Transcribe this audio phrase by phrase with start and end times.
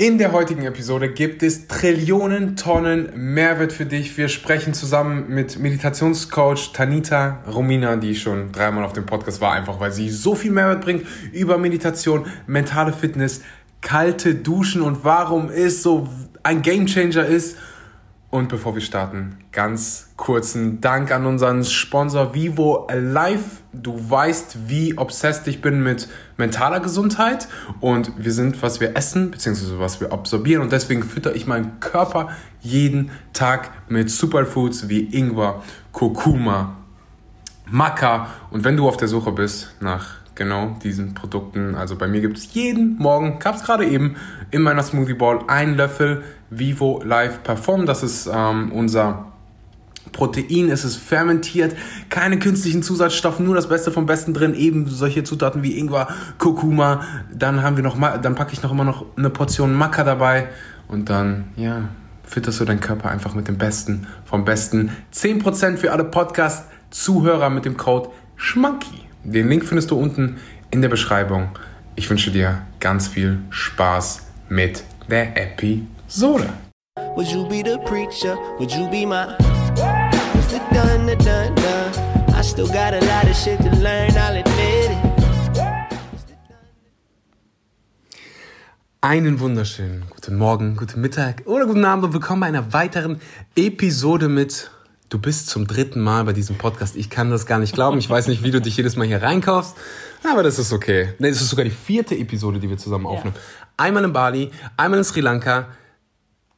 [0.00, 4.16] In der heutigen Episode gibt es Trillionen Tonnen Mehrwert für dich.
[4.16, 9.80] Wir sprechen zusammen mit Meditationscoach Tanita Romina, die schon dreimal auf dem Podcast war, einfach
[9.80, 13.40] weil sie so viel Mehrwert bringt über Meditation, mentale Fitness,
[13.80, 16.08] kalte Duschen und warum es so
[16.44, 17.56] ein Gamechanger ist.
[18.30, 23.62] Und bevor wir starten, ganz kurzen Dank an unseren Sponsor Vivo Live.
[23.72, 27.48] Du weißt, wie obsessed ich bin mit mentaler Gesundheit
[27.80, 30.62] und wir sind, was wir essen, beziehungsweise was wir absorbieren.
[30.62, 32.28] Und deswegen fütter ich meinen Körper
[32.60, 36.76] jeden Tag mit Superfoods wie Ingwer, Kurkuma,
[37.64, 38.26] Maca.
[38.50, 42.36] Und wenn du auf der Suche bist nach genau diesen Produkten, also bei mir gibt
[42.36, 44.16] es jeden Morgen, gab es gerade eben
[44.50, 47.86] in meiner Smoothie Ball einen Löffel Vivo Live Perform.
[47.86, 49.26] Das ist ähm, unser
[50.12, 51.76] Protein, es ist fermentiert,
[52.08, 56.08] keine künstlichen Zusatzstoffe, nur das Beste vom Besten drin, eben solche Zutaten wie Ingwer,
[56.38, 60.48] Kurkuma, dann haben wir noch dann packe ich noch immer noch eine Portion Maca dabei
[60.88, 61.88] und dann, ja,
[62.24, 64.90] fütterst du deinen Körper einfach mit dem Besten vom Besten.
[65.14, 69.06] 10% für alle Podcast-Zuhörer mit dem Code SCHMANKY.
[69.24, 70.36] Den Link findest du unten
[70.70, 71.48] in der Beschreibung.
[71.96, 75.97] Ich wünsche dir ganz viel Spaß mit der Episode.
[76.10, 78.34] Would you be the preacher?
[78.58, 79.26] Would you be my
[80.32, 80.58] Mr.
[80.72, 82.34] Dun, dun, dun, dun.
[82.34, 84.98] I still got a lot of shit to learn, I'll admit it.
[89.02, 93.20] Einen wunderschönen guten Morgen, guten Mittag oder guten Abend und willkommen bei einer weiteren
[93.54, 94.70] Episode mit
[95.10, 96.96] Du bist zum dritten Mal bei diesem Podcast.
[96.96, 97.98] Ich kann das gar nicht glauben.
[97.98, 99.76] Ich weiß nicht, wie du dich jedes Mal hier reinkaufst,
[100.30, 101.12] aber das ist okay.
[101.18, 103.36] Nee, das ist sogar die vierte Episode, die wir zusammen aufnehmen.
[103.36, 103.68] Ja.
[103.76, 105.68] Einmal in Bali, einmal in Sri Lanka,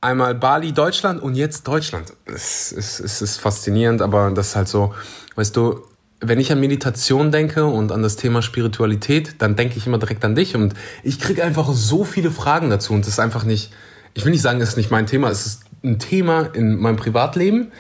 [0.01, 2.13] einmal Bali, Deutschland und jetzt Deutschland.
[2.27, 4.95] Es ist, es ist faszinierend, aber das ist halt so,
[5.37, 5.83] weißt du,
[6.21, 10.25] wenn ich an Meditation denke und an das Thema Spiritualität, dann denke ich immer direkt
[10.25, 13.73] an dich und ich kriege einfach so viele Fragen dazu und das ist einfach nicht,
[14.15, 16.97] ich will nicht sagen, es ist nicht mein Thema, es ist ein Thema in meinem
[16.97, 17.73] Privatleben,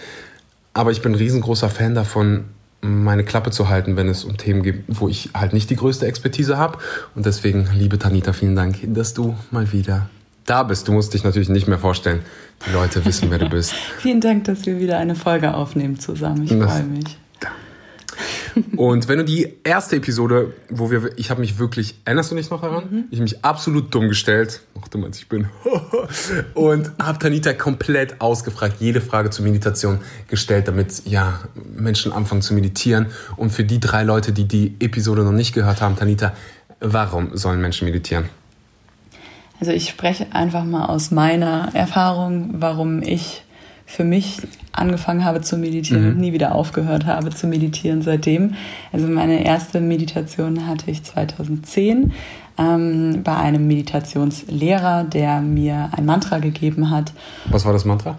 [0.72, 2.44] aber ich bin ein riesengroßer Fan davon,
[2.81, 6.06] meine Klappe zu halten, wenn es um Themen geht, wo ich halt nicht die größte
[6.06, 6.78] Expertise habe.
[7.14, 10.08] Und deswegen, liebe Tanita, vielen Dank, dass du mal wieder
[10.46, 10.88] da bist.
[10.88, 12.20] Du musst dich natürlich nicht mehr vorstellen.
[12.66, 13.72] Die Leute wissen, wer du bist.
[13.98, 16.44] vielen Dank, dass wir wieder eine Folge aufnehmen zusammen.
[16.44, 17.18] Ich freue mich.
[18.76, 22.50] Und wenn du die erste Episode, wo wir, ich habe mich wirklich, erinnerst du dich
[22.50, 22.84] noch daran?
[22.90, 23.04] Mhm.
[23.10, 25.48] Ich habe mich absolut dumm gestellt, noch dumm als ich bin,
[26.54, 31.40] und habe Tanita komplett ausgefragt, jede Frage zur Meditation gestellt, damit ja
[31.74, 33.06] Menschen anfangen zu meditieren.
[33.36, 36.34] Und für die drei Leute, die die Episode noch nicht gehört haben, Tanita,
[36.80, 38.28] warum sollen Menschen meditieren?
[39.60, 43.44] Also ich spreche einfach mal aus meiner Erfahrung, warum ich
[43.84, 44.38] für mich
[44.72, 46.09] angefangen habe zu meditieren mhm.
[46.10, 48.54] und nie wieder aufgehört habe zu meditieren seitdem.
[48.93, 52.12] Also meine erste Meditation hatte ich 2010
[52.56, 57.12] ähm, bei einem Meditationslehrer, der mir ein Mantra gegeben hat.
[57.47, 58.19] Was war das Mantra?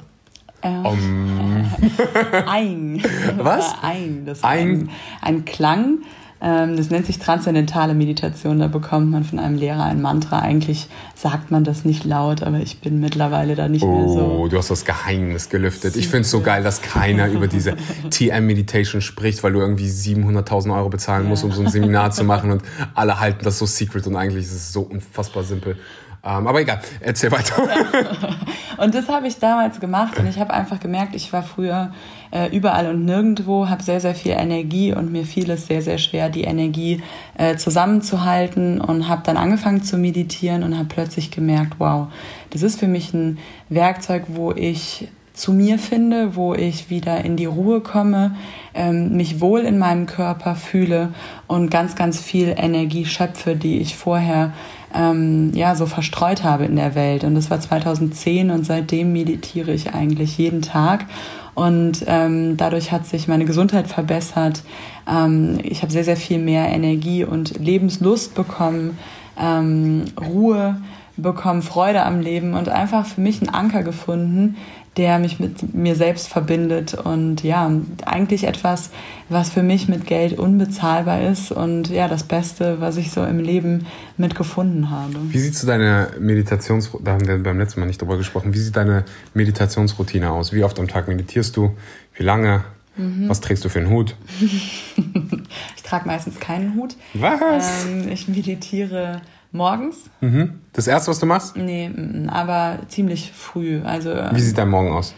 [0.62, 1.66] Äh, um.
[2.47, 3.01] ein.
[3.38, 3.74] Was?
[3.81, 4.25] Ein.
[4.25, 4.90] Das war ein,
[5.22, 6.00] ein Klang
[6.41, 8.59] das nennt sich transzendentale Meditation.
[8.59, 10.40] Da bekommt man von einem Lehrer ein Mantra.
[10.40, 14.38] Eigentlich sagt man das nicht laut, aber ich bin mittlerweile da nicht oh, mehr so.
[14.40, 15.96] Oh, du hast das Geheimnis gelüftet.
[15.96, 17.75] Ich finde es so geil, dass keiner über diese
[18.09, 22.50] TM-Meditation spricht, weil du irgendwie 700.000 Euro bezahlen musst, um so ein Seminar zu machen
[22.50, 22.63] und
[22.96, 25.78] alle halten das so secret und eigentlich ist es so unfassbar simpel.
[26.23, 27.55] Ähm, aber egal, erzähl weiter.
[28.77, 31.91] und das habe ich damals gemacht und ich habe einfach gemerkt, ich war früher
[32.29, 35.97] äh, überall und nirgendwo, habe sehr, sehr viel Energie und mir fiel es sehr, sehr
[35.97, 37.01] schwer, die Energie
[37.37, 42.07] äh, zusammenzuhalten und habe dann angefangen zu meditieren und habe plötzlich gemerkt, wow,
[42.51, 43.39] das ist für mich ein
[43.69, 48.35] Werkzeug, wo ich zu mir finde, wo ich wieder in die Ruhe komme,
[48.75, 51.13] ähm, mich wohl in meinem Körper fühle
[51.47, 54.53] und ganz, ganz viel Energie schöpfe, die ich vorher
[54.96, 57.24] ähm, ja so verstreut habe in der Welt.
[57.24, 61.06] Und das war 2010 und seitdem meditiere ich eigentlich jeden Tag.
[61.53, 64.63] Und ähm, dadurch hat sich meine Gesundheit verbessert.
[65.09, 68.97] Ähm, ich habe sehr, sehr viel mehr Energie und Lebenslust bekommen,
[69.38, 70.81] ähm, Ruhe
[71.18, 74.56] bekommen, Freude am Leben und einfach für mich einen Anker gefunden,
[74.97, 77.71] der mich mit mir selbst verbindet und ja,
[78.05, 78.89] eigentlich etwas,
[79.29, 83.39] was für mich mit Geld unbezahlbar ist und ja, das Beste, was ich so im
[83.39, 83.85] Leben
[84.17, 85.15] mitgefunden habe.
[85.29, 88.59] Wie sieht so deine Meditations, da haben wir beim letzten Mal nicht drüber gesprochen, wie
[88.59, 90.51] sieht deine Meditationsroutine aus?
[90.51, 91.71] Wie oft am Tag meditierst du?
[92.15, 92.65] Wie lange?
[92.97, 93.29] Mhm.
[93.29, 94.15] Was trägst du für einen Hut?
[94.41, 96.97] ich trage meistens keinen Hut.
[97.13, 97.85] Was?
[97.85, 99.21] Ähm, ich meditiere
[99.51, 100.09] Morgens?
[100.21, 100.62] Mhm.
[100.74, 101.57] Das erste, was du machst?
[101.57, 101.92] Nee,
[102.27, 103.81] aber ziemlich früh.
[103.83, 105.13] Also, Wie sieht dein Morgen aus?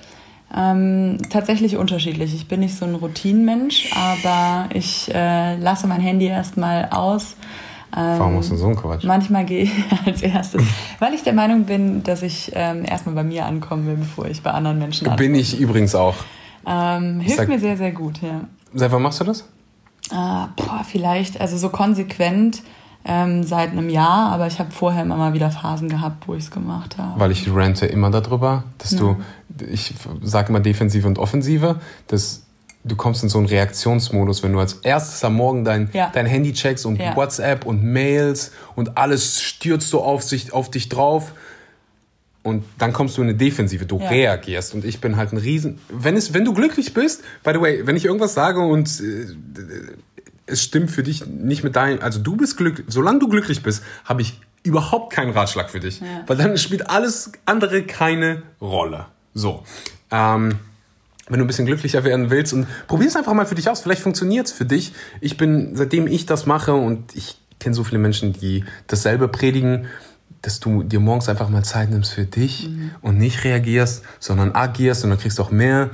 [0.56, 2.33] Ähm, tatsächlich unterschiedlich.
[2.33, 7.35] Ich bin nicht so ein Routinenmensch, aber ich äh, lasse mein Handy erstmal aus
[7.95, 9.03] Ähm, Warum machst du so einen Quatsch?
[9.03, 9.71] Manchmal gehe ich
[10.06, 10.63] als erstes,
[11.00, 14.41] weil ich der Meinung bin, dass ich ähm, erstmal bei mir ankommen will, bevor ich
[14.41, 15.27] bei anderen Menschen ankomme.
[15.30, 16.15] Bin ich übrigens auch.
[16.65, 18.41] Ähm, hilft sag- mir sehr, sehr gut, ja.
[18.74, 19.47] Seit wann machst du das?
[20.12, 22.63] Ah, boah, vielleicht, also so konsequent
[23.05, 26.44] ähm, seit einem Jahr, aber ich habe vorher immer mal wieder Phasen gehabt, wo ich
[26.45, 27.19] es gemacht habe.
[27.19, 29.17] Weil ich rente immer darüber, dass du,
[29.69, 32.44] ich sage immer Defensive und Offensive, dass
[32.85, 36.11] du kommst in so einen Reaktionsmodus, wenn du als erstes am Morgen dein, Ja.
[36.13, 37.15] dein Handy checkst und Ja.
[37.15, 41.33] WhatsApp und Mails und alles stürzt so auf, sich, auf dich drauf.
[42.41, 44.09] Und dann kommst du in eine Defensive, du Ja.
[44.09, 44.73] reagierst.
[44.73, 45.79] Und ich bin halt ein Riesen.
[45.89, 49.27] Wenn, es, wenn du glücklich bist, by the way, wenn ich irgendwas sage und äh,
[50.45, 53.84] es stimmt für dich nicht mit deinem, also du bist glücklich, solange du glücklich bist,
[54.06, 56.01] habe ich überhaupt keinen Ratschlag für dich.
[56.28, 59.07] Weil dann spielt alles andere keine Rolle.
[59.34, 59.63] So.
[60.12, 60.60] Ähm,
[61.28, 63.81] wenn du ein bisschen glücklicher werden willst und probier es einfach mal für dich aus.
[63.81, 64.94] Vielleicht funktioniert es für dich.
[65.22, 69.88] Ich bin, seitdem ich das mache und ich kenne so viele Menschen, die dasselbe predigen,
[70.42, 72.69] dass du dir morgens einfach mal Zeit nimmst für dich
[73.01, 75.90] und nicht reagierst, sondern agierst und dann kriegst du auch mehr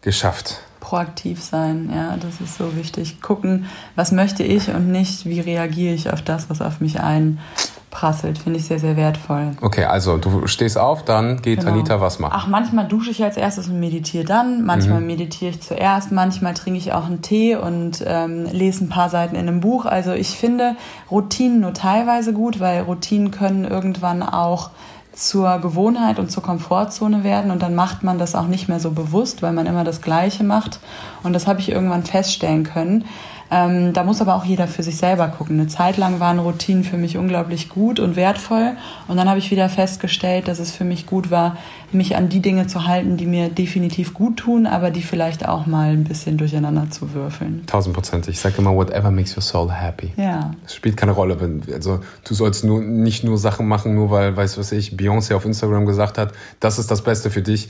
[0.00, 0.62] geschafft.
[0.90, 3.22] Proaktiv sein, ja, das ist so wichtig.
[3.22, 8.38] Gucken, was möchte ich und nicht, wie reagiere ich auf das, was auf mich einprasselt,
[8.38, 9.52] finde ich sehr, sehr wertvoll.
[9.60, 11.70] Okay, also du stehst auf, dann geht Genau.
[11.70, 12.32] Anita was machen.
[12.34, 14.64] Ach, manchmal dusche ich als erstes und meditiere dann.
[14.64, 16.10] Manchmal meditiere ich zuerst.
[16.10, 19.86] Manchmal trinke ich auch einen Tee und ähm, lese ein paar Seiten in einem Buch.
[19.86, 20.74] Also ich finde
[21.08, 24.70] Routinen nur teilweise gut, weil Routinen können irgendwann auch
[25.12, 28.92] zur Gewohnheit und zur Komfortzone werden und dann macht man das auch nicht mehr so
[28.92, 30.80] bewusst, weil man immer das Gleiche macht.
[31.22, 33.04] Und das habe ich irgendwann feststellen können.
[33.50, 35.58] Ähm, da muss aber auch jeder für sich selber gucken.
[35.58, 38.76] Eine Zeit lang waren Routinen für mich unglaublich gut und wertvoll.
[39.08, 41.56] Und dann habe ich wieder festgestellt, dass es für mich gut war,
[41.92, 45.66] mich an die Dinge zu halten, die mir definitiv gut tun, aber die vielleicht auch
[45.66, 47.64] mal ein bisschen durcheinander zu würfeln.
[47.66, 48.34] Tausendprozentig.
[48.34, 50.12] Ich sage immer, whatever makes your soul happy.
[50.16, 50.52] Ja.
[50.64, 51.40] Es spielt keine Rolle.
[51.40, 54.92] Wenn, also du sollst nur, nicht nur Sachen machen, nur weil, weißt du was ich,
[54.92, 57.68] Beyoncé auf Instagram gesagt hat, das ist das Beste für dich.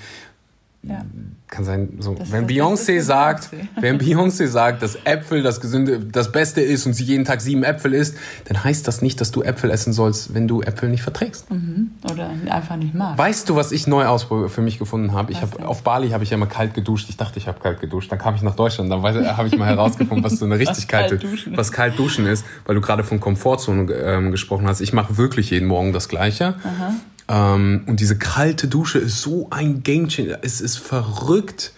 [0.83, 1.05] Ja.
[1.47, 3.67] Kann sein, so, wenn Beyoncé sagt, Beyoncé.
[3.81, 7.65] wenn Beyoncé sagt, dass Äpfel das Gesunde, das Beste ist und sie jeden Tag sieben
[7.65, 8.17] Äpfel isst,
[8.47, 11.47] dann heißt das nicht, dass du Äpfel essen sollst, wenn du Äpfel nicht verträgst.
[12.11, 13.19] Oder einfach nicht mag.
[13.19, 15.33] Weißt du, was ich neu aus für mich gefunden habe?
[15.33, 17.09] Ich Was habe auf Bali habe ich ja immer kalt geduscht.
[17.11, 18.11] Ich dachte, ich habe kalt geduscht.
[18.11, 21.11] Dann kam ich nach Deutschland, dann habe ich mal herausgefunden, was so eine richtig kalt
[21.11, 21.59] kalte, duschen ist.
[21.59, 24.81] was kalt duschen ist, weil du gerade von Komfortzone ähm, gesprochen hast.
[24.81, 26.55] Ich mache wirklich jeden Morgen das Gleiche.
[27.31, 30.39] Ähm, und diese kalte Dusche ist so ein Gamechanger.
[30.43, 31.73] Es ist verrückt.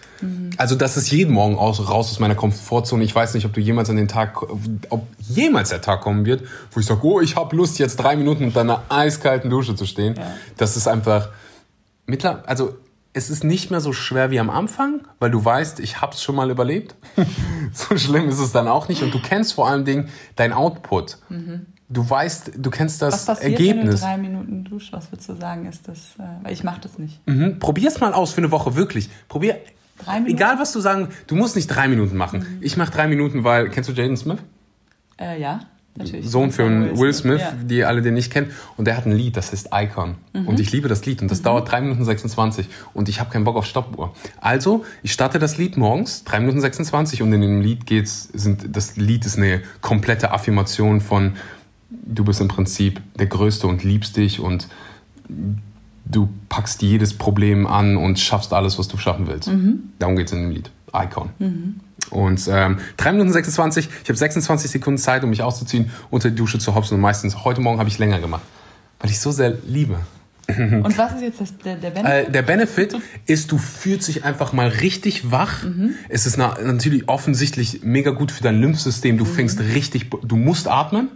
[0.55, 3.03] Also das ist jeden Morgen aus, raus aus meiner Komfortzone.
[3.03, 4.41] Ich weiß nicht, ob du jemals an den Tag,
[4.89, 8.15] ob jemals der Tag kommen wird, wo ich sage, oh, ich habe Lust, jetzt drei
[8.15, 10.15] Minuten unter einer eiskalten Dusche zu stehen.
[10.55, 11.29] Das ist einfach,
[12.05, 12.77] mittler, also
[13.11, 16.35] es ist nicht mehr so schwer wie am Anfang, weil du weißt, ich hab's schon
[16.35, 16.95] mal überlebt.
[17.73, 19.03] so schlimm ist es dann auch nicht.
[19.03, 21.17] Und du kennst vor allen Dingen dein Output.
[21.89, 24.01] Du weißt, du kennst das Was passiert, wenn du Ergebnis.
[24.01, 24.93] drei Minuten duschst?
[24.93, 26.15] Was würdest du sagen, ist das?
[26.17, 27.19] Äh, weil ich mache das nicht.
[27.27, 27.59] Mhm.
[27.59, 29.09] Probier's mal aus für eine Woche, wirklich.
[29.27, 29.57] Probier.
[30.03, 30.31] Drei Minuten?
[30.35, 32.39] Egal was du sagen, du musst nicht drei Minuten machen.
[32.39, 32.57] Mhm.
[32.61, 34.39] Ich mache drei Minuten, weil, kennst du Jaden Smith?
[35.19, 35.59] Äh, ja,
[35.95, 36.27] natürlich.
[36.27, 37.51] Sohn von Will Smith, Ja.
[37.61, 38.49] die alle den nicht kennen.
[38.75, 40.15] Und der hat ein Lied, das heißt Icon.
[40.33, 40.47] Mhm.
[40.47, 41.21] Und ich liebe das Lied.
[41.21, 42.67] Und das dauert 3 Minuten 26.
[42.95, 44.15] Und ich habe keinen Bock auf Stoppuhr.
[44.41, 47.21] Also, ich starte das Lied morgens, 3 Minuten 26.
[47.21, 51.33] Und in dem Lied geht's, sind, das Lied ist eine komplette Affirmation von,
[52.05, 54.67] du bist im Prinzip der Größte und liebst dich und
[56.05, 59.49] du packst jedes Problem an und schaffst alles, was du schaffen willst.
[59.99, 60.69] Darum geht's in dem Lied.
[60.93, 61.29] Icon.
[62.09, 66.35] Und ähm, 3 Minuten 26, ich habe 26 Sekunden Zeit, um mich auszuziehen, unter die
[66.35, 66.95] Dusche zu hopsen.
[66.95, 68.43] Und meistens, heute Morgen habe ich länger gemacht,
[68.99, 69.97] weil ich so sehr liebe.
[70.47, 72.27] Und was ist jetzt das, der, der Benefit?
[72.27, 75.63] Äh, der Benefit ist, du fühlst dich einfach mal richtig wach.
[76.09, 79.17] Es ist na natürlich offensichtlich mega gut für dein Lymphsystem.
[79.17, 81.07] Du fängst richtig, du musst atmen.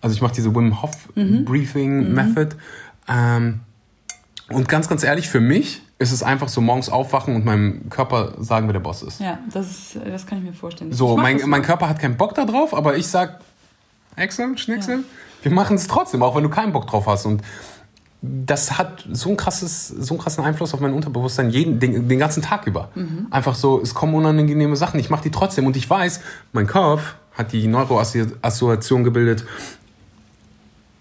[0.00, 2.56] Also ich mache diese Wim Hof Breathing Method.
[3.08, 3.60] Ähm,
[4.48, 8.34] und ganz, ganz ehrlich, für mich ist es einfach so morgens aufwachen und meinem Körper
[8.38, 9.20] sagen, wer der Boss ist.
[9.20, 10.92] ja, das, ist, das kann ich mir vorstellen.
[10.92, 11.62] So, mein, mein.
[11.62, 13.40] Körper hat keinen Bock da drauf, aber ich sag,
[14.14, 15.04] Excel, Schnicksel,
[15.42, 17.24] wir machen es trotzdem, auch wenn du keinen Bock drauf hast.
[17.26, 17.42] Und
[18.22, 22.18] das hat so, ein krasses, so einen krassen Einfluss auf mein Unterbewusstsein jeden, den, den
[22.18, 22.90] ganzen Tag über.
[23.30, 25.66] Einfach so, es kommen unangenehme Sachen, ich mache die trotzdem.
[25.66, 26.20] Und ich weiß,
[26.52, 29.44] mein Kopf hat die Neuroassoziation gebildet,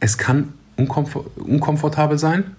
[0.06, 2.56] es kann unkomfort, unkomfortabel sein,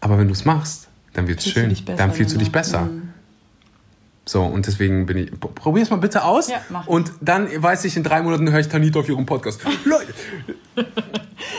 [0.00, 1.70] aber wenn du es machst, dann wird es Fühlst du schön.
[1.70, 2.66] dich besser Dann fühlst du dich danach.
[2.66, 2.88] besser.
[4.26, 5.40] So, und deswegen bin ich.
[5.40, 6.48] Probier es mal bitte aus.
[6.48, 9.62] Ja, und dann weiß ich, in drei Monaten höre ich Tanita auf ihrem Podcast.
[9.84, 10.14] Leute!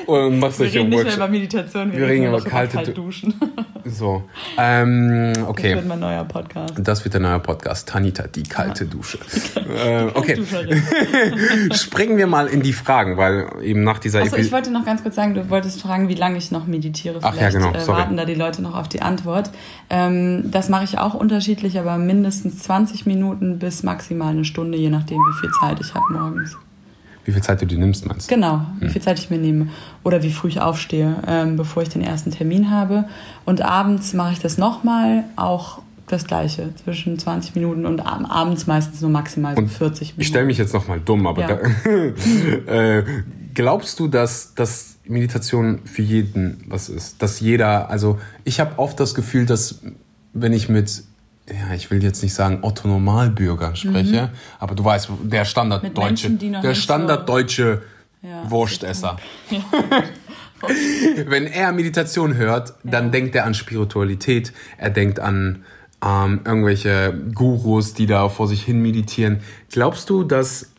[0.06, 2.88] Und machst Wir reden nicht mehr über Meditation, wir, Wir reden über über kalte kalt
[2.90, 3.34] Du- Duschen.
[3.84, 4.24] So,
[4.60, 5.70] ähm, okay.
[5.70, 6.74] Das wird mein neuer Podcast.
[6.78, 7.90] Das wird der neue Podcast.
[7.90, 9.18] Tanita, die kalte Dusche.
[9.56, 10.40] äh, okay.
[11.74, 15.02] Springen wir mal in die Fragen, weil eben nach dieser Achso, ich wollte noch ganz
[15.02, 17.20] kurz sagen, du wolltest fragen, wie lange ich noch meditiere.
[17.22, 17.72] Ach ja, genau.
[17.74, 19.50] Äh, warten da die Leute noch auf die Antwort.
[19.90, 24.90] Ähm, das mache ich auch unterschiedlich, aber mindestens 20 Minuten bis maximal eine Stunde, je
[24.90, 26.56] nachdem, wie viel Zeit ich habe morgens.
[27.26, 28.36] Wie viel Zeit du dir nimmst, meinst du?
[28.36, 28.92] Genau, wie hm.
[28.92, 29.68] viel Zeit ich mir nehme.
[30.04, 33.06] Oder wie früh ich aufstehe, ähm, bevor ich den ersten Termin habe.
[33.46, 39.02] Und abends mache ich das nochmal, auch das Gleiche, zwischen 20 Minuten und abends meistens
[39.02, 40.22] nur maximal so 40 Minuten.
[40.22, 41.60] Ich stelle mich jetzt nochmal dumm, aber ja.
[42.66, 43.04] da, äh,
[43.54, 47.22] glaubst du, dass, dass Meditation für jeden was ist?
[47.22, 49.80] Dass jeder, also ich habe oft das Gefühl, dass
[50.34, 51.04] wenn ich mit
[51.50, 54.30] ja, ich will jetzt nicht sagen Otto Normalbürger spreche, mhm.
[54.60, 57.82] aber du weißt, der Standarddeutsche, der Standarddeutsche
[58.22, 59.18] so ja, Wurstesser.
[59.50, 59.64] Ja.
[61.26, 63.12] Wenn er Meditation hört, dann ja.
[63.12, 65.64] denkt er an Spiritualität, er denkt an
[66.06, 69.40] ähm, irgendwelche Gurus, die da vor sich hin meditieren.
[69.72, 70.72] Glaubst du, dass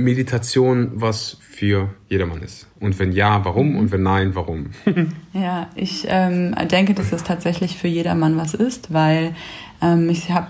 [0.00, 2.66] Meditation was für jedermann ist?
[2.80, 3.76] Und wenn ja, warum?
[3.76, 4.70] Und wenn nein, warum?
[5.32, 9.34] ja, ich ähm, denke, dass es tatsächlich für jedermann was ist, weil
[9.82, 10.48] ähm, ich habe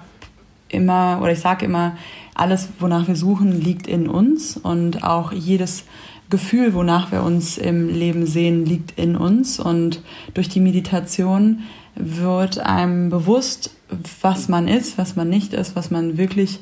[0.68, 1.96] immer oder ich sage immer,
[2.34, 5.84] alles, wonach wir suchen, liegt in uns und auch jedes
[6.30, 10.02] Gefühl, wonach wir uns im Leben sehen, liegt in uns und
[10.32, 11.64] durch die Meditation
[11.96, 13.74] wird einem bewusst,
[14.22, 16.60] was man ist, was man nicht ist, was man wirklich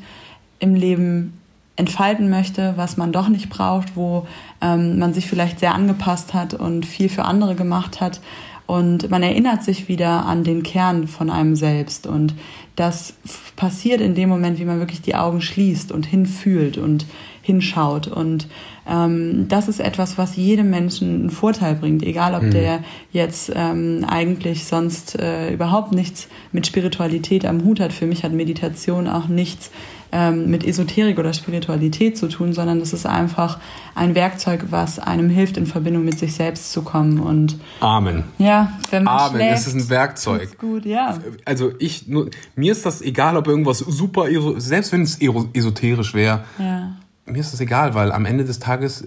[0.58, 1.37] im Leben
[1.78, 4.26] entfalten möchte, was man doch nicht braucht, wo
[4.60, 8.20] ähm, man sich vielleicht sehr angepasst hat und viel für andere gemacht hat.
[8.66, 12.06] Und man erinnert sich wieder an den Kern von einem selbst.
[12.06, 12.34] Und
[12.76, 13.14] das
[13.56, 17.06] passiert in dem Moment, wie man wirklich die Augen schließt und hinfühlt und
[17.42, 18.08] hinschaut.
[18.08, 18.46] Und
[18.86, 22.50] ähm, das ist etwas, was jedem Menschen einen Vorteil bringt, egal ob mhm.
[22.50, 27.92] der jetzt ähm, eigentlich sonst äh, überhaupt nichts mit Spiritualität am Hut hat.
[27.92, 29.70] Für mich hat Meditation auch nichts
[30.12, 33.58] ähm, mit Esoterik oder Spiritualität zu tun, sondern es ist einfach
[33.94, 37.20] ein Werkzeug, was einem hilft, in Verbindung mit sich selbst zu kommen.
[37.20, 38.24] Und Amen.
[38.38, 40.42] Ja, wenn man Amen, schläft, es ist ein Werkzeug.
[40.42, 41.18] Ist gut, ja.
[41.44, 44.26] Also ich, nur, mir ist das egal, ob irgendwas super,
[44.58, 46.44] selbst wenn es esoterisch wäre.
[46.58, 46.92] Ja.
[47.26, 49.04] Mir ist das egal, weil am Ende des Tages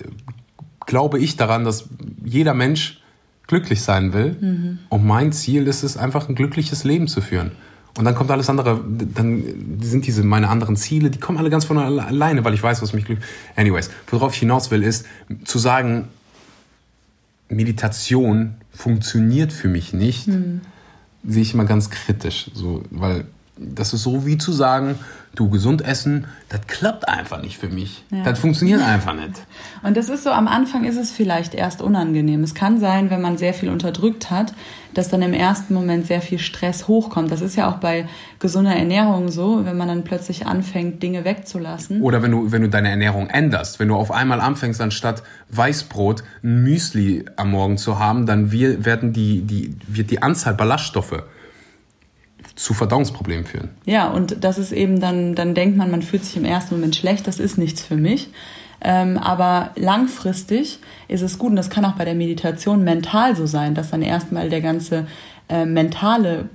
[0.86, 1.90] glaube ich daran, dass
[2.24, 3.02] jeder Mensch
[3.48, 4.38] glücklich sein will.
[4.40, 4.80] Mhm.
[4.90, 7.52] Und mein Ziel ist es, einfach ein glückliches Leben zu führen.
[7.98, 11.66] Und dann kommt alles andere, dann sind diese meine anderen Ziele, die kommen alle ganz
[11.66, 13.28] von alleine, weil ich weiß, was mich glücklich.
[13.56, 15.06] Anyways, worauf ich hinaus will, ist
[15.44, 16.08] zu sagen,
[17.50, 20.62] Meditation funktioniert für mich nicht, hm.
[21.28, 23.26] sehe ich immer ganz kritisch, so, weil
[23.58, 24.96] das ist so wie zu sagen,
[25.36, 28.04] du gesund essen, das klappt einfach nicht für mich.
[28.10, 28.24] Ja.
[28.24, 29.34] Das funktioniert einfach nicht.
[29.84, 32.44] Und das ist so, am Anfang ist es vielleicht erst unangenehm.
[32.44, 34.54] Es kann sein, wenn man sehr viel unterdrückt hat,
[34.94, 37.32] dass dann im ersten Moment sehr viel Stress hochkommt.
[37.32, 38.08] Das ist ja auch bei
[38.40, 42.02] gesunder Ernährung so, wenn man dann plötzlich anfängt, Dinge wegzulassen.
[42.02, 43.80] Oder wenn du, wenn du deine Ernährung änderst.
[43.80, 49.14] Wenn du auf einmal anfängst, anstatt Weißbrot ein Müsli am Morgen zu haben, dann werden
[49.14, 51.24] die, die, wird die Anzahl Ballaststoffe
[52.56, 53.70] zu Verdauungsproblemen führen.
[53.86, 56.96] Ja, und das ist eben dann, dann denkt man, man fühlt sich im ersten Moment
[56.96, 58.30] schlecht, das ist nichts für mich.
[58.84, 63.46] Ähm, aber langfristig ist es gut, und das kann auch bei der Meditation mental so
[63.46, 65.06] sein, dass dann erstmal der ganze
[65.50, 66.50] äh, mentale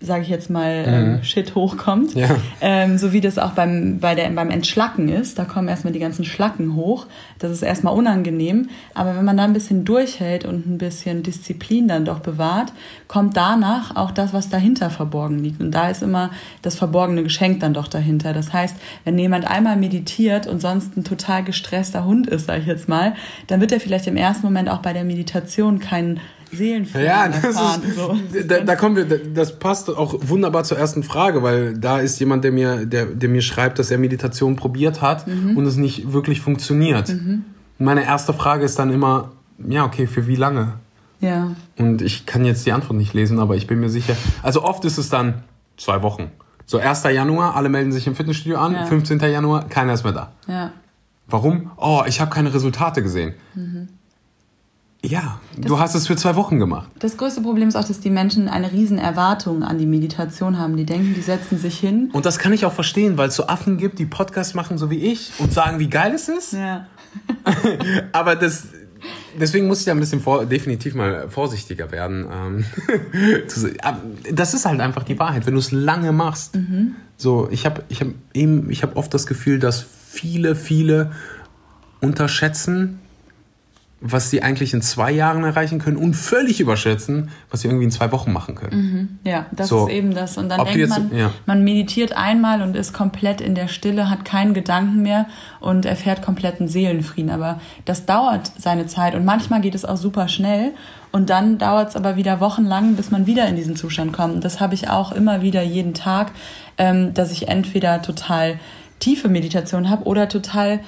[0.00, 1.24] sage ich jetzt mal, ähm, mhm.
[1.24, 2.14] Shit hochkommt.
[2.14, 2.28] Ja.
[2.60, 5.38] Ähm, so wie das auch beim, bei der, beim Entschlacken ist.
[5.38, 7.06] Da kommen erstmal die ganzen Schlacken hoch.
[7.40, 8.68] Das ist erstmal unangenehm.
[8.94, 12.72] Aber wenn man da ein bisschen durchhält und ein bisschen Disziplin dann doch bewahrt,
[13.08, 15.60] kommt danach auch das, was dahinter verborgen liegt.
[15.60, 16.30] Und da ist immer
[16.62, 18.32] das verborgene Geschenk dann doch dahinter.
[18.32, 22.66] Das heißt, wenn jemand einmal meditiert und sonst ein total gestresster Hund ist, sage ich
[22.66, 23.14] jetzt mal,
[23.48, 26.20] dann wird er vielleicht im ersten Moment auch bei der Meditation keinen
[26.52, 27.82] Seelenfrieden ja, das erfahren.
[27.82, 28.16] Ist, so.
[28.46, 32.44] da, da kommen wir, das passt auch wunderbar zur ersten Frage, weil da ist jemand,
[32.44, 35.56] der mir, der, der mir schreibt, dass er Meditation probiert hat mhm.
[35.56, 37.08] und es nicht wirklich funktioniert.
[37.08, 37.44] Mhm.
[37.78, 39.32] Meine erste Frage ist dann immer,
[39.68, 40.74] ja, okay, für wie lange?
[41.20, 41.52] Ja.
[41.76, 44.16] Und ich kann jetzt die Antwort nicht lesen, aber ich bin mir sicher.
[44.42, 45.42] Also oft ist es dann
[45.76, 46.30] zwei Wochen.
[46.66, 47.04] So 1.
[47.04, 48.86] Januar, alle melden sich im Fitnessstudio an, ja.
[48.86, 49.20] 15.
[49.20, 50.32] Januar, keiner ist mehr da.
[50.46, 50.72] Ja.
[51.26, 51.70] Warum?
[51.76, 53.34] Oh, ich habe keine Resultate gesehen.
[53.54, 53.88] Mhm.
[55.04, 56.90] Ja, das, du hast es für zwei Wochen gemacht.
[56.98, 60.76] Das größte Problem ist auch, dass die Menschen eine riesen Erwartung an die Meditation haben.
[60.76, 62.10] Die denken, die setzen sich hin.
[62.12, 64.90] Und das kann ich auch verstehen, weil es so Affen gibt, die Podcasts machen, so
[64.90, 66.52] wie ich, und sagen, wie geil es ist.
[66.52, 66.88] Ja.
[68.12, 68.68] Aber das,
[69.38, 72.26] deswegen muss ich ja ein bisschen vor, definitiv mal vorsichtiger werden.
[72.32, 72.64] Ähm,
[74.32, 76.56] das ist halt einfach die Wahrheit, wenn du es lange machst.
[76.56, 76.96] Mhm.
[77.16, 81.12] So, ich habe ich hab eben, ich habe oft das Gefühl, dass viele, viele
[82.00, 83.00] unterschätzen,
[84.00, 87.90] was sie eigentlich in zwei Jahren erreichen können und völlig überschätzen, was sie irgendwie in
[87.90, 88.76] zwei Wochen machen können.
[88.76, 89.18] Mhm.
[89.28, 90.38] Ja, das so, ist eben das.
[90.38, 91.32] Und dann denkt jetzt, man, ja.
[91.46, 95.26] man meditiert einmal und ist komplett in der Stille, hat keinen Gedanken mehr
[95.58, 97.30] und erfährt kompletten Seelenfrieden.
[97.30, 100.72] Aber das dauert seine Zeit und manchmal geht es auch super schnell.
[101.10, 104.44] Und dann dauert es aber wieder wochenlang, bis man wieder in diesen Zustand kommt.
[104.44, 106.32] Das habe ich auch immer wieder jeden Tag,
[106.76, 108.60] ähm, dass ich entweder total
[109.00, 110.80] tiefe Meditation habe oder total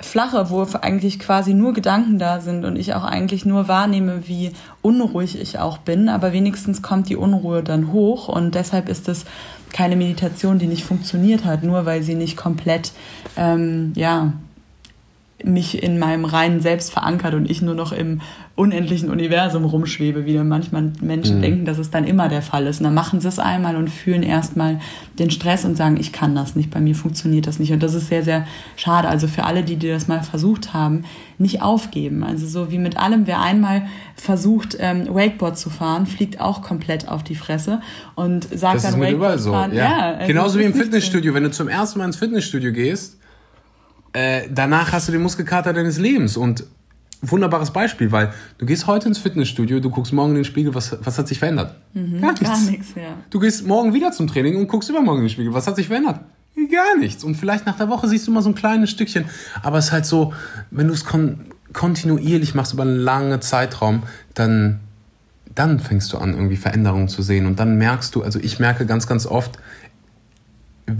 [0.00, 4.52] flache, wo eigentlich quasi nur Gedanken da sind und ich auch eigentlich nur wahrnehme, wie
[4.82, 9.24] unruhig ich auch bin, aber wenigstens kommt die Unruhe dann hoch und deshalb ist es
[9.72, 12.92] keine Meditation, die nicht funktioniert hat, nur weil sie nicht komplett
[13.36, 14.32] ähm, ja
[15.44, 18.20] mich in meinem reinen Selbst verankert und ich nur noch im
[18.56, 21.42] unendlichen Universum rumschwebe, wie dann manchmal Menschen mhm.
[21.42, 22.78] denken, dass es dann immer der Fall ist.
[22.78, 24.80] Und dann machen sie es einmal und fühlen erstmal
[25.18, 27.72] den Stress und sagen, ich kann das nicht, bei mir funktioniert das nicht.
[27.72, 28.46] Und das ist sehr, sehr
[28.76, 29.08] schade.
[29.08, 31.04] Also für alle, die, die das mal versucht haben,
[31.36, 32.22] nicht aufgeben.
[32.22, 37.08] Also so wie mit allem, wer einmal versucht, ähm, Wakeboard zu fahren, fliegt auch komplett
[37.08, 37.80] auf die Fresse
[38.14, 39.50] und sagt das dann ist Wakeboard so.
[39.50, 39.74] fahren.
[39.74, 39.82] Ja.
[39.82, 41.34] ja also Genauso wie im Fitnessstudio.
[41.34, 43.18] Wenn du zum ersten Mal ins Fitnessstudio gehst,
[44.14, 46.64] äh, danach hast du den Muskelkater deines Lebens und
[47.20, 50.96] wunderbares Beispiel, weil du gehst heute ins Fitnessstudio, du guckst morgen in den Spiegel, was,
[51.02, 51.74] was hat sich verändert?
[51.92, 52.48] Mhm, gar nichts.
[52.48, 53.16] Gar nichts ja.
[53.30, 55.88] Du gehst morgen wieder zum Training und guckst übermorgen in den Spiegel, was hat sich
[55.88, 56.20] verändert?
[56.70, 57.24] Gar nichts.
[57.24, 59.24] Und vielleicht nach der Woche siehst du mal so ein kleines Stückchen.
[59.62, 60.32] Aber es ist halt so,
[60.70, 64.04] wenn du es kon kontinuierlich machst über einen langen Zeitraum,
[64.34, 64.78] dann,
[65.56, 67.46] dann fängst du an, irgendwie Veränderungen zu sehen.
[67.46, 69.58] Und dann merkst du, also ich merke ganz, ganz oft,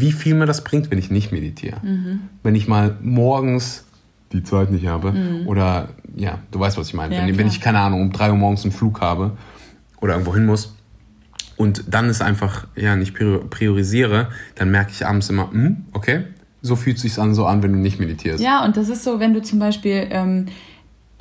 [0.00, 1.76] wie viel mir das bringt, wenn ich nicht meditiere.
[1.82, 2.20] Mhm.
[2.42, 3.84] Wenn ich mal morgens
[4.32, 5.46] die Zeit nicht habe mhm.
[5.46, 7.14] oder ja, du weißt, was ich meine.
[7.14, 9.32] Ja, wenn, wenn, ich, keine Ahnung, um drei Uhr morgens einen Flug habe
[10.00, 10.74] oder irgendwo hin muss
[11.56, 16.24] und dann ist einfach, ja, nicht priorisiere, dann merke ich abends immer, hm, okay,
[16.62, 18.42] so fühlt es sich an, so an, wenn du nicht meditierst.
[18.42, 20.46] Ja, und das ist so, wenn du zum Beispiel ähm,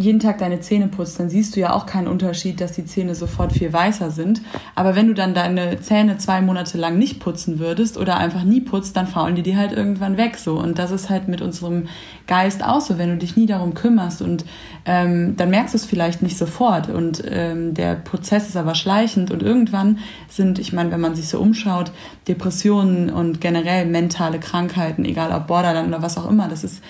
[0.03, 3.15] jeden Tag deine Zähne putzt, dann siehst du ja auch keinen Unterschied, dass die Zähne
[3.15, 4.41] sofort viel weißer sind.
[4.75, 8.61] Aber wenn du dann deine Zähne zwei Monate lang nicht putzen würdest oder einfach nie
[8.61, 10.59] putzt, dann faulen die dir halt irgendwann weg so.
[10.59, 11.87] Und das ist halt mit unserem
[12.27, 14.45] Geist auch so, wenn du dich nie darum kümmerst und
[14.85, 16.89] ähm, dann merkst du es vielleicht nicht sofort.
[16.89, 21.27] Und ähm, der Prozess ist aber schleichend und irgendwann sind, ich meine, wenn man sich
[21.27, 21.91] so umschaut,
[22.27, 26.83] Depressionen und generell mentale Krankheiten, egal ob Borderline oder was auch immer, das ist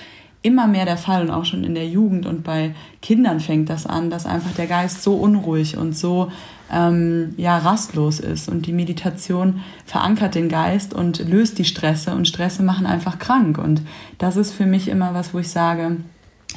[0.43, 3.87] immer mehr der Fall und auch schon in der Jugend und bei Kindern fängt das
[3.87, 6.31] an, dass einfach der Geist so unruhig und so
[6.71, 12.27] ähm, ja rastlos ist und die Meditation verankert den Geist und löst die Stresse und
[12.27, 13.57] Stresse machen einfach krank.
[13.57, 13.81] Und
[14.17, 15.97] das ist für mich immer was, wo ich sage,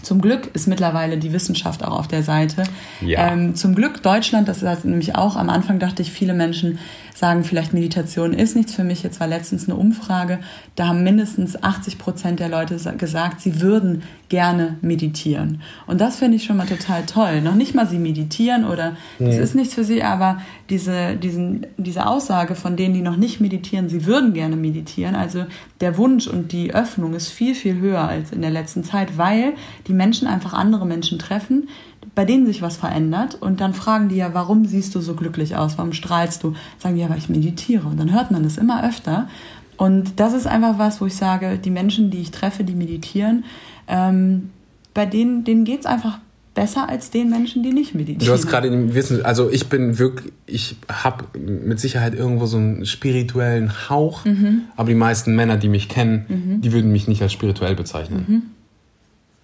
[0.03, 2.65] zum Glück ist mittlerweile die Wissenschaft auch auf der Seite.
[3.01, 3.33] Ja.
[3.33, 6.79] Ähm, zum Glück Deutschland, das ist nämlich auch, am Anfang dachte ich, viele Menschen
[7.17, 9.03] sagen vielleicht Meditation ist nichts für mich.
[9.03, 10.39] Jetzt war letztens eine Umfrage,
[10.75, 15.63] da haben mindestens 80 Prozent der Leute gesagt, sie würden gerne meditieren.
[15.87, 17.41] Und das finde ich schon mal total toll.
[17.41, 19.27] Noch nicht mal sie meditieren oder mhm.
[19.27, 23.41] das ist nichts für sie, aber diese, diesen, diese Aussage von denen, die noch nicht
[23.41, 25.15] meditieren, sie würden gerne meditieren.
[25.15, 25.47] Also
[25.81, 29.55] der Wunsch und die Öffnung ist viel, viel höher als in der letzten Zeit, weil
[29.87, 31.69] die Menschen einfach andere Menschen treffen,
[32.15, 35.57] bei denen sich was verändert und dann fragen die ja, warum siehst du so glücklich
[35.57, 36.55] aus, warum strahlst du?
[36.79, 37.87] Sagen die, ja, weil ich meditiere.
[37.87, 39.29] Und dann hört man das immer öfter.
[39.77, 43.45] Und das ist einfach was, wo ich sage, die Menschen, die ich treffe, die meditieren,
[43.89, 44.51] ähm,
[44.95, 46.19] bei denen, denen geht es einfach
[46.55, 48.27] besser als den Menschen, die nicht meditieren.
[48.27, 52.57] Du hast gerade im Wissen, also ich bin wirklich, ich habe mit Sicherheit irgendwo so
[52.57, 54.63] einen spirituellen Hauch, mhm.
[54.75, 56.63] aber die meisten Männer, die mich kennen, mhm.
[56.63, 58.25] die würden mich nicht als spirituell bezeichnen.
[58.27, 58.43] Mhm.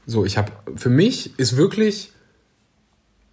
[0.07, 2.13] So, ich habe, für mich ist wirklich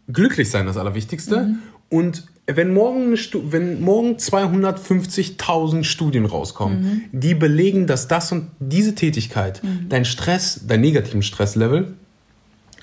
[0.07, 1.41] glücklich sein das Allerwichtigste.
[1.41, 1.59] Mhm.
[1.89, 3.13] Und wenn morgen,
[3.51, 7.19] wenn morgen 250.000 Studien rauskommen, mhm.
[7.19, 9.87] die belegen, dass das und diese Tätigkeit mhm.
[9.89, 11.93] dein Stress, dein negativen Stresslevel,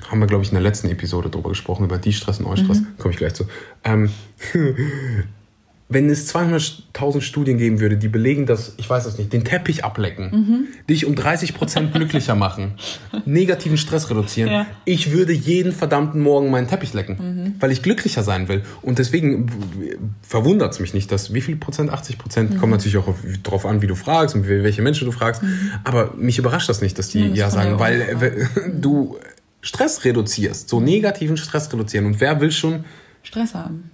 [0.09, 2.81] haben wir, glaube ich, in der letzten Episode darüber gesprochen, über die Stress und Eustress,
[2.81, 2.87] mhm.
[2.99, 3.45] komme ich gleich zu,
[3.83, 4.11] ähm,
[5.89, 9.85] wenn es 200.000 Studien geben würde, die belegen, dass, ich weiß das nicht, den Teppich
[9.85, 10.67] ablecken, mhm.
[10.89, 12.73] dich um 30% glücklicher machen,
[13.25, 14.67] negativen Stress reduzieren, ja.
[14.85, 17.55] ich würde jeden verdammten Morgen meinen Teppich lecken, mhm.
[17.61, 18.63] weil ich glücklicher sein will.
[18.83, 19.49] Und deswegen
[20.23, 22.59] verwundert es mich nicht, dass wie viel Prozent, 80 Prozent, mhm.
[22.59, 25.71] kommt natürlich auch darauf an, wie du fragst und welche Menschen du fragst, mhm.
[25.85, 29.19] aber mich überrascht das nicht, dass die ja, das ja sagen, weil äh, du
[29.61, 32.07] Stress reduzierst, so negativen Stress reduzieren.
[32.07, 32.85] Und wer will schon
[33.23, 33.91] Stress haben?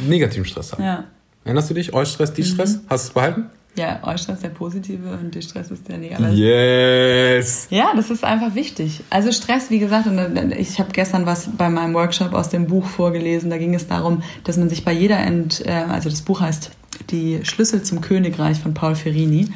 [0.00, 0.84] Negativen Stress haben.
[0.84, 1.04] Ja.
[1.44, 1.92] Erinnerst du dich?
[1.92, 2.76] Eustress, Distress?
[2.76, 2.80] Mhm.
[2.88, 3.46] Hast du es behalten?
[3.74, 6.28] Ja, Eustress ist der positive und Distress ist der negative.
[6.30, 7.68] Yes!
[7.70, 9.02] Ja, das ist einfach wichtig.
[9.08, 12.84] Also Stress, wie gesagt, und ich habe gestern was bei meinem Workshop aus dem Buch
[12.84, 13.48] vorgelesen.
[13.48, 16.70] Da ging es darum, dass man sich bei jeder, Ent, äh, also das Buch heißt
[17.10, 19.48] Die Schlüssel zum Königreich von Paul Ferrini.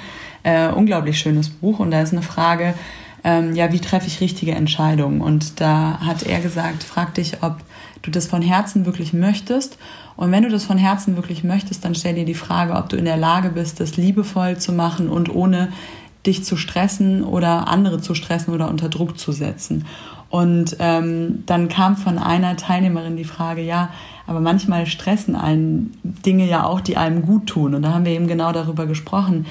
[0.45, 1.79] Äh, unglaublich schönes Buch.
[1.79, 2.73] Und da ist eine Frage,
[3.27, 5.21] ähm, ja, wie treffe ich richtige Entscheidungen?
[5.21, 7.57] Und da hat er gesagt, frag dich, ob
[8.03, 9.79] du das von Herzen wirklich möchtest.
[10.17, 12.97] Und wenn du das von Herzen wirklich möchtest, dann stell dir die Frage, ob du
[12.97, 15.73] in der Lage bist, das liebevoll zu machen und ohne
[16.25, 19.87] dich zu stressen oder andere zu stressen oder unter Druck zu setzen.
[20.31, 23.91] Und ähm, dann kam von einer Teilnehmerin die Frage, ja,
[24.29, 27.75] aber manchmal stressen einen Dinge ja auch, die einem gut tun.
[27.75, 29.47] Und da haben wir eben genau darüber gesprochen.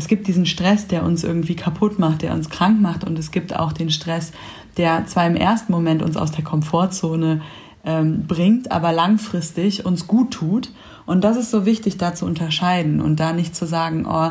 [0.00, 3.04] Es gibt diesen Stress, der uns irgendwie kaputt macht, der uns krank macht.
[3.04, 4.32] Und es gibt auch den Stress,
[4.78, 7.42] der zwar im ersten Moment uns aus der Komfortzone
[7.84, 10.70] ähm, bringt, aber langfristig uns gut tut.
[11.04, 14.30] Und das ist so wichtig, da zu unterscheiden und da nicht zu sagen, oh,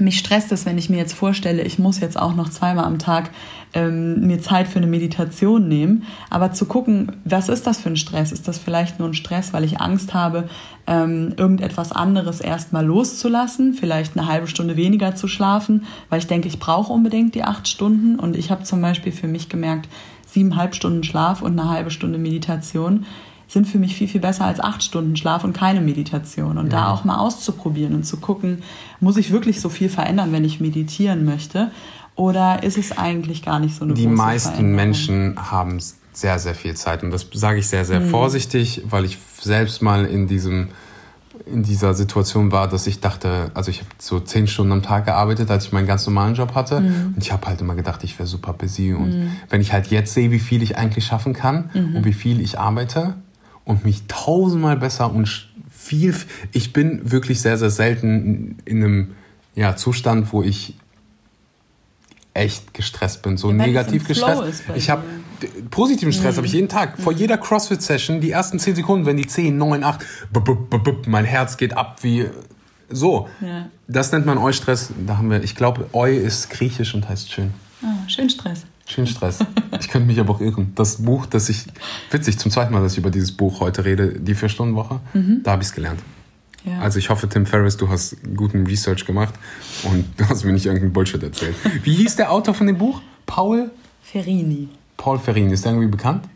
[0.00, 2.98] mich stresst es, wenn ich mir jetzt vorstelle, ich muss jetzt auch noch zweimal am
[2.98, 3.30] Tag
[3.74, 6.04] ähm, mir Zeit für eine Meditation nehmen.
[6.30, 8.32] Aber zu gucken, was ist das für ein Stress?
[8.32, 10.48] Ist das vielleicht nur ein Stress, weil ich Angst habe,
[10.86, 16.48] ähm, irgendetwas anderes erstmal loszulassen, vielleicht eine halbe Stunde weniger zu schlafen, weil ich denke,
[16.48, 18.18] ich brauche unbedingt die acht Stunden.
[18.18, 19.88] Und ich habe zum Beispiel für mich gemerkt,
[20.26, 23.06] siebeneinhalb Stunden Schlaf und eine halbe Stunde Meditation
[23.48, 26.58] sind für mich viel, viel besser als acht Stunden Schlaf und keine Meditation.
[26.58, 26.80] Und ja.
[26.80, 28.62] da auch mal auszuprobieren und zu gucken,
[29.00, 31.70] muss ich wirklich so viel verändern, wenn ich meditieren möchte?
[32.16, 35.80] Oder ist es eigentlich gar nicht so eine Die meisten Menschen haben
[36.12, 37.02] sehr, sehr viel Zeit.
[37.02, 38.10] Und das sage ich sehr, sehr mhm.
[38.10, 40.68] vorsichtig, weil ich selbst mal in diesem
[41.46, 45.04] in dieser Situation war, dass ich dachte, also ich habe so zehn Stunden am Tag
[45.04, 46.80] gearbeitet, als ich meinen ganz normalen Job hatte.
[46.80, 47.14] Mhm.
[47.14, 48.94] Und ich habe halt immer gedacht, ich wäre super busy.
[48.94, 49.30] Und mhm.
[49.50, 51.96] wenn ich halt jetzt sehe, wie viel ich eigentlich schaffen kann mhm.
[51.96, 53.14] und wie viel ich arbeite,
[53.64, 56.14] und mich tausendmal besser und viel.
[56.52, 59.14] Ich bin wirklich sehr, sehr selten in einem
[59.54, 60.74] ja, Zustand, wo ich
[62.34, 64.64] echt gestresst bin, so ja, negativ gestresst.
[64.74, 65.04] Ich habe
[65.70, 66.36] positiven Stress mhm.
[66.38, 66.98] habe ich jeden Tag.
[66.98, 67.18] Vor mhm.
[67.18, 70.04] jeder CrossFit Session, die ersten 10 Sekunden, wenn die 10, 9, 8,
[71.06, 72.28] mein Herz geht ab wie
[72.90, 73.28] so.
[73.40, 73.68] Ja.
[73.86, 74.90] Das nennt man Eustress.
[75.06, 77.54] Da haben wir, ich glaube, Eu ist griechisch und heißt schön.
[77.82, 78.64] Ah, schön Stress.
[78.94, 79.40] Schön Stress.
[79.80, 80.70] Ich könnte mich aber auch irren.
[80.76, 81.64] Das Buch, das ich,
[82.12, 85.40] witzig, zum zweiten Mal, dass ich über dieses Buch heute rede, die Vier-Stunden-Woche, mhm.
[85.42, 85.98] da habe ich es gelernt.
[86.64, 86.78] Ja.
[86.78, 89.34] Also ich hoffe, Tim Ferriss, du hast guten Research gemacht
[89.82, 91.56] und du hast mir nicht irgendeinen Bullshit erzählt.
[91.82, 93.02] Wie hieß der Autor von dem Buch?
[93.26, 93.72] Paul?
[94.00, 94.68] Ferrini.
[94.96, 96.26] Paul Ferrini, ist der irgendwie bekannt?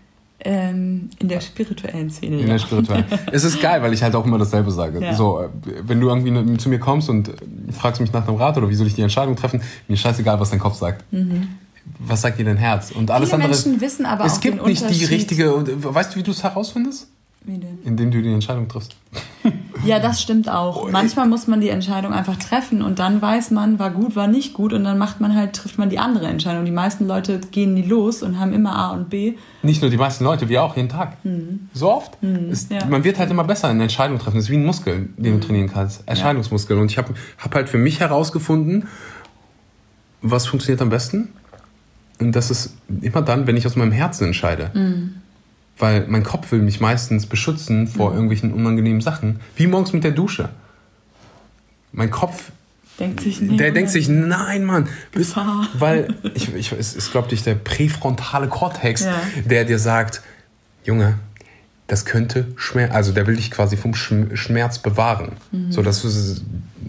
[0.41, 2.41] Ähm, in der spirituellen Szene.
[2.41, 2.55] In ja.
[2.55, 3.05] der spirituellen.
[3.33, 5.01] es ist geil, weil ich halt auch immer dasselbe sage.
[5.01, 5.15] Ja.
[5.15, 5.49] So, äh,
[5.83, 7.31] wenn du irgendwie zu mir kommst und
[7.71, 10.51] fragst mich nach einem Rat oder wie soll ich die Entscheidung treffen, mir scheißegal, was
[10.51, 11.05] dein Kopf sagt.
[11.13, 11.51] Mhm
[11.99, 12.91] was sagt dir dein Herz?
[12.91, 13.51] Und alles Viele andere.
[13.51, 15.55] Menschen wissen aber es auch gibt nicht die richtige.
[15.55, 17.09] Und weißt du, wie du es herausfindest?
[17.45, 17.79] Wie denn?
[17.85, 18.97] Indem du die Entscheidung triffst.
[19.85, 20.85] Ja, das stimmt auch.
[20.85, 24.27] Oh, Manchmal muss man die Entscheidung einfach treffen und dann weiß man, war gut, war
[24.27, 26.65] nicht gut und dann macht man halt, trifft man die andere Entscheidung.
[26.65, 29.35] Die meisten Leute gehen nie los und haben immer A und B.
[29.63, 31.25] Nicht nur die meisten Leute, wir auch jeden Tag.
[31.25, 31.69] Mhm.
[31.73, 32.21] So oft.
[32.23, 32.51] Mhm.
[32.51, 32.85] Ist, ja.
[32.87, 34.37] Man wird halt immer besser in Entscheidungen treffen.
[34.37, 35.41] Das ist wie ein Muskel, den mhm.
[35.41, 36.03] du trainieren kannst.
[36.07, 36.77] Entscheidungsmuskel.
[36.77, 38.89] Und ich habe hab halt für mich herausgefunden,
[40.23, 41.29] was funktioniert am besten
[42.21, 44.71] und das ist immer dann, wenn ich aus meinem Herzen entscheide.
[44.75, 45.15] Mhm.
[45.79, 48.17] Weil mein Kopf will mich meistens beschützen vor mhm.
[48.17, 49.41] irgendwelchen unangenehmen Sachen.
[49.57, 50.49] Wie morgens mit der Dusche.
[51.93, 52.51] Mein Kopf
[52.99, 55.35] denkt sich, nee, der denkt sich, nein, Mann, bis,
[55.75, 59.21] weil ich, ich, es ist, glaube ich, der präfrontale Kortex, ja.
[59.45, 60.23] der dir sagt,
[60.85, 61.19] Junge,
[61.87, 65.33] das könnte Schmerz, also der will dich quasi vom Schmerz bewahren.
[65.53, 65.73] Mhm.
[65.73, 66.09] So, dass du,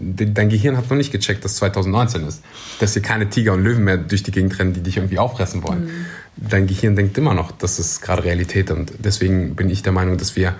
[0.00, 2.42] dein Gehirn hat noch nicht gecheckt, dass 2019 ist.
[2.78, 5.62] Dass hier keine Tiger und Löwen mehr durch die Gegend rennen, die dich irgendwie auffressen
[5.62, 5.84] wollen.
[5.84, 6.06] Mhm.
[6.36, 8.70] Dein Gehirn denkt immer noch, das ist gerade Realität.
[8.70, 10.54] Und deswegen bin ich der Meinung, dass wir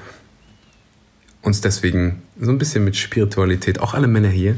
[1.42, 4.56] uns deswegen so ein bisschen mit Spiritualität, auch alle Männer hier,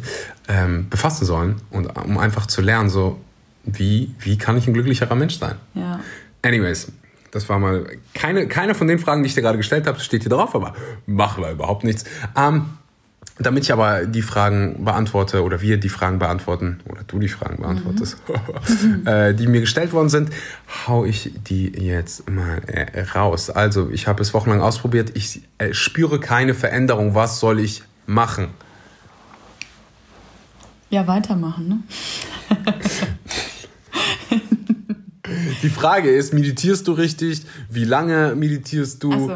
[0.48, 1.56] ähm, befassen sollen.
[1.70, 3.20] Und um einfach zu lernen, so,
[3.64, 5.56] wie, wie kann ich ein glücklicherer Mensch sein?
[5.74, 6.00] Ja.
[6.42, 6.90] Anyways,
[7.30, 10.22] das war mal keine, keine von den Fragen, die ich dir gerade gestellt habe, steht
[10.22, 10.74] hier drauf, aber
[11.06, 12.04] machen wir überhaupt nichts.
[12.36, 12.66] Ähm,
[13.38, 17.62] damit ich aber die Fragen beantworte oder wir die Fragen beantworten oder du die Fragen
[17.62, 18.18] beantwortest,
[18.82, 19.06] mhm.
[19.06, 20.30] äh, die mir gestellt worden sind,
[20.86, 23.50] hau ich die jetzt mal äh, raus.
[23.50, 25.12] Also, ich habe es wochenlang ausprobiert.
[25.14, 27.14] Ich äh, spüre keine Veränderung.
[27.14, 28.48] Was soll ich machen?
[30.90, 31.78] Ja, weitermachen, ne?
[35.62, 37.46] Die Frage ist, meditierst du richtig?
[37.70, 39.30] Wie lange meditierst du?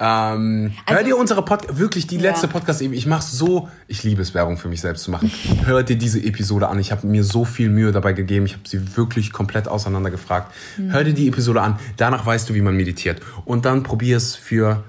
[0.00, 2.52] Ähm, also, hör dir unsere Podcast, wirklich die letzte ja.
[2.52, 2.92] Podcast eben.
[2.92, 5.30] Ich mache so, ich liebe es, Werbung für mich selbst zu machen.
[5.64, 6.78] hör dir diese Episode an.
[6.78, 8.46] Ich habe mir so viel Mühe dabei gegeben.
[8.46, 10.54] Ich habe sie wirklich komplett auseinander gefragt.
[10.76, 10.92] Mhm.
[10.92, 11.78] Hör dir die Episode an.
[11.96, 13.20] Danach weißt du, wie man meditiert.
[13.44, 14.84] Und dann probier es für,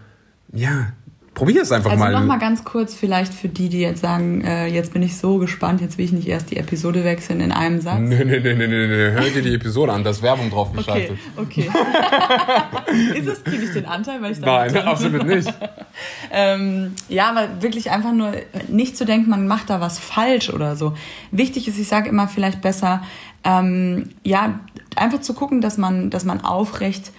[0.53, 0.93] ja,
[1.39, 2.07] probier es einfach also mal.
[2.07, 5.37] Also nochmal ganz kurz vielleicht für die, die jetzt sagen, äh, jetzt bin ich so
[5.37, 8.01] gespannt, jetzt will ich nicht erst die Episode wechseln in einem Satz.
[8.01, 11.17] Nee, nee, nee, nee, nee, hör dir die Episode an, da ist Werbung drauf geschaltet.
[11.37, 13.17] Okay, okay.
[13.17, 15.47] ist es, kriege ich den Anteil, weil ich da Nein, absolut nicht.
[16.31, 18.33] ähm, ja, aber wirklich einfach nur
[18.67, 20.93] nicht zu denken, man macht da was falsch oder so.
[21.31, 23.01] Wichtig ist, ich sage immer vielleicht besser,
[23.45, 24.59] ähm, ja,
[24.97, 27.13] einfach zu gucken, dass man, dass man aufrecht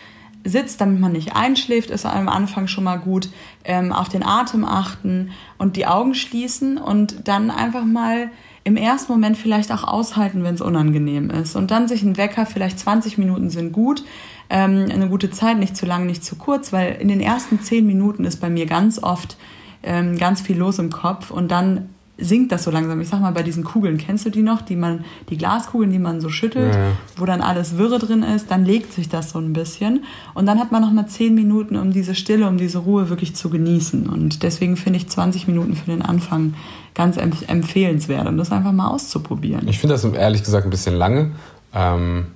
[0.44, 3.28] sitzt, damit man nicht einschläft, ist am Anfang schon mal gut.
[3.64, 8.30] Ähm, auf den Atem achten und die Augen schließen und dann einfach mal
[8.64, 11.56] im ersten Moment vielleicht auch aushalten, wenn es unangenehm ist.
[11.56, 14.04] Und dann sich ein Wecker, vielleicht 20 Minuten sind gut,
[14.50, 17.86] ähm, eine gute Zeit, nicht zu lang, nicht zu kurz, weil in den ersten 10
[17.86, 19.36] Minuten ist bei mir ganz oft
[19.82, 21.88] ähm, ganz viel los im Kopf und dann
[22.20, 23.00] sinkt das so langsam.
[23.00, 24.62] Ich sag mal, bei diesen Kugeln, kennst du die noch?
[24.62, 28.50] Die man, die Glaskugeln, die man so schüttelt, ja, wo dann alles Wirre drin ist,
[28.50, 30.04] dann legt sich das so ein bisschen.
[30.34, 33.34] Und dann hat man noch mal zehn Minuten, um diese Stille, um diese Ruhe wirklich
[33.34, 34.08] zu genießen.
[34.08, 36.54] Und deswegen finde ich 20 Minuten für den Anfang
[36.94, 39.68] ganz empf empfehlenswert, um das einfach mal auszuprobieren.
[39.68, 41.32] Ich finde das ehrlich gesagt ein bisschen lange.
[41.74, 42.26] Ähm,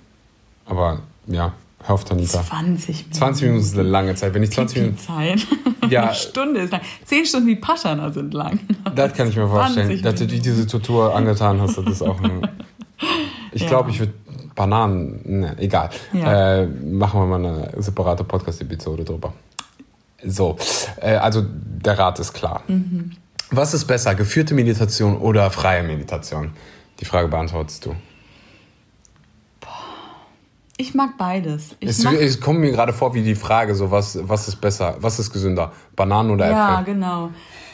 [0.66, 1.53] aber ja,
[1.87, 2.42] Hör auf, Tanita.
[2.42, 3.12] 20 Minuten.
[3.12, 4.33] 20 Minuten ist eine lange Zeit.
[4.33, 4.99] Wenn ich 20 Minuten.
[4.99, 5.47] Zeit.
[5.90, 6.05] Ja.
[6.05, 6.81] Eine Stunde ist lang.
[7.05, 8.59] Zehn Stunden wie Paschana sind lang.
[8.94, 10.01] Das kann ich mir vorstellen.
[10.01, 12.49] Dass du dir diese Tortur angetan hast, das ist auch ein.
[13.53, 13.68] Ich ja.
[13.68, 14.14] glaube, ich würde
[14.55, 15.40] Bananen.
[15.40, 15.90] Ne, egal.
[16.12, 16.62] Ja.
[16.62, 19.33] Äh, machen wir mal eine separate Podcast-Episode drüber.
[20.25, 20.57] So.
[21.01, 22.62] Äh, also, der Rat ist klar.
[22.66, 23.12] Mhm.
[23.51, 26.53] Was ist besser, geführte Meditation oder freie Meditation?
[26.99, 27.94] Die Frage beantwortest du.
[30.77, 31.77] Ich mag beides.
[31.79, 34.61] Ich es, mag es kommt mir gerade vor wie die Frage, so was, was ist
[34.61, 36.57] besser, was ist gesünder, Bananen oder Äpfel?
[36.57, 37.31] Ja, genau.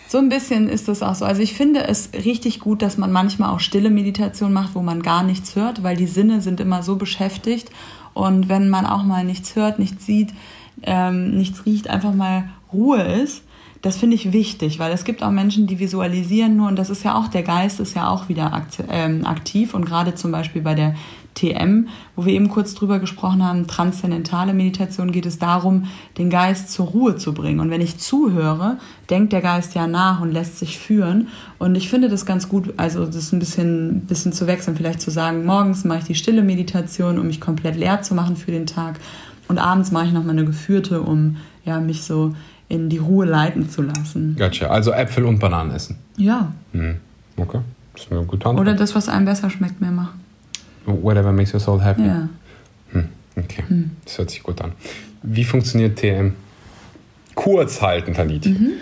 [0.06, 1.24] So ein bisschen ist das auch so.
[1.24, 5.02] Also ich finde es richtig gut, dass man manchmal auch stille Meditation macht, wo man
[5.02, 7.70] gar nichts hört, weil die Sinne sind immer so beschäftigt.
[8.12, 10.34] Und wenn man auch mal nichts hört, nichts sieht,
[10.82, 13.42] ähm, nichts riecht, einfach mal Ruhe ist,
[13.82, 17.02] das finde ich wichtig, weil es gibt auch Menschen, die visualisieren nur und das ist
[17.02, 20.74] ja auch, der Geist ist ja auch wieder ähm, aktiv und gerade zum Beispiel bei
[20.74, 20.94] der
[21.34, 25.84] TM, wo wir eben kurz drüber gesprochen haben, transzendentale Meditation geht es darum,
[26.18, 27.60] den Geist zur Ruhe zu bringen.
[27.60, 31.28] Und wenn ich zuhöre, denkt der Geist ja nach und lässt sich führen.
[31.58, 35.10] Und ich finde das ganz gut, also das ein bisschen, bisschen zu wechseln, vielleicht zu
[35.10, 38.66] sagen, morgens mache ich die stille Meditation, um mich komplett leer zu machen für den
[38.66, 38.98] Tag.
[39.48, 42.34] Und abends mache ich nochmal eine geführte, um ja, mich so
[42.70, 44.36] in die Ruhe leiten zu lassen.
[44.38, 44.68] Gotcha.
[44.68, 45.96] Also Äpfel und Bananen essen.
[46.16, 46.52] Ja.
[46.72, 46.96] Hm.
[47.36, 47.60] Okay.
[47.92, 48.60] Das ist mir gut Antwort.
[48.60, 50.20] Oder das, was einem besser schmeckt, mehr machen.
[50.86, 52.06] Whatever makes your soul happy.
[52.06, 52.28] Ja.
[52.92, 53.08] Hm.
[53.36, 53.64] Okay.
[53.66, 53.90] Hm.
[54.04, 54.72] Das hört sich gut an.
[55.22, 56.32] Wie funktioniert TM?
[57.34, 58.46] Kurz halten, Tanit.
[58.46, 58.72] Mhm.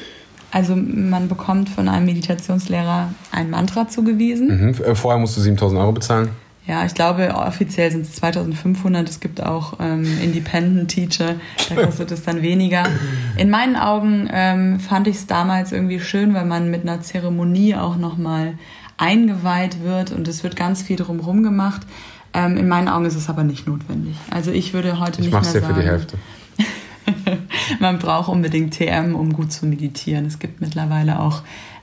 [0.51, 4.49] Also man bekommt von einem Meditationslehrer ein Mantra zugewiesen.
[4.49, 4.85] Mhm.
[4.85, 6.31] Äh, vorher musst du 7000 Euro bezahlen.
[6.69, 9.09] Ja, ich glaube, offiziell sind es 2500.
[9.09, 11.37] Es gibt auch ähm, Independent Teacher,
[11.71, 12.85] da kostet es dann weniger.
[13.39, 17.75] In meinen Augen ähm, fand ich es damals irgendwie schön, weil man mit einer Zeremonie
[17.75, 18.59] auch nochmal
[18.99, 21.87] eingeweiht wird und es wird ganz viel drumherum gemacht.
[22.35, 24.17] Ähm, in meinen Augen ist es aber nicht notwendig.
[24.31, 25.57] Also ich würde heute ich nicht mehr sagen...
[25.57, 26.19] Ich mach's ja für die Hälfte.
[27.81, 30.27] man braucht unbedingt TM, um gut zu meditieren.
[30.27, 31.41] Es gibt mittlerweile auch...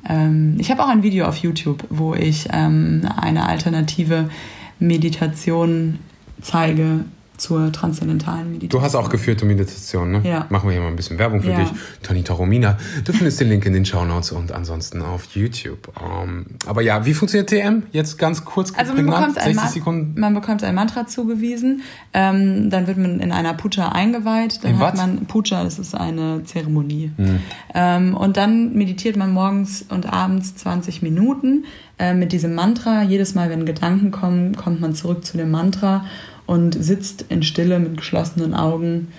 [0.07, 4.29] Ähm, ich habe auch ein Video auf YouTube, wo ich ähm, eine alternative
[4.77, 5.99] Meditation
[6.41, 7.05] zeige
[7.37, 8.81] zur transzendentalen Meditation.
[8.81, 10.21] Du hast auch geführte Meditation, ne?
[10.23, 10.45] Ja.
[10.49, 11.59] Machen wir hier mal ein bisschen Werbung für ja.
[11.59, 11.69] dich.
[12.01, 12.77] Tanita Romina.
[13.03, 15.91] Du findest den Link in den Show Notes und ansonsten auf YouTube.
[15.99, 17.83] Um, ähm, aber ja, wie funktioniert TM?
[17.91, 20.19] Jetzt ganz kurz also man bekommt, 60 Sekunden.
[20.19, 21.81] man bekommt ein Mantra zugewiesen,
[22.13, 24.63] ähm, dann wird man in einer Puja eingeweiht.
[24.63, 24.99] Dann in hat was?
[24.99, 27.11] man Puja, das ist eine Zeremonie.
[27.17, 27.39] Hm.
[27.73, 31.65] Ähm, und dann meditiert man morgens und abends 20 Minuten
[31.97, 33.03] äh, mit diesem Mantra.
[33.03, 36.05] Jedes Mal, wenn Gedanken kommen, kommt man zurück zu dem Mantra
[36.45, 39.09] und sitzt in Stille mit geschlossenen Augen,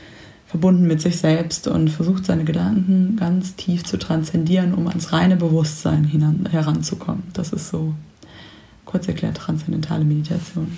[0.46, 5.36] verbunden mit sich selbst und versucht seine Gedanken ganz tief zu transzendieren, um ans reine
[5.36, 6.04] Bewusstsein
[6.50, 7.24] heranzukommen.
[7.32, 7.94] Das ist so
[8.84, 10.68] kurz erklärt transzendentale Meditation.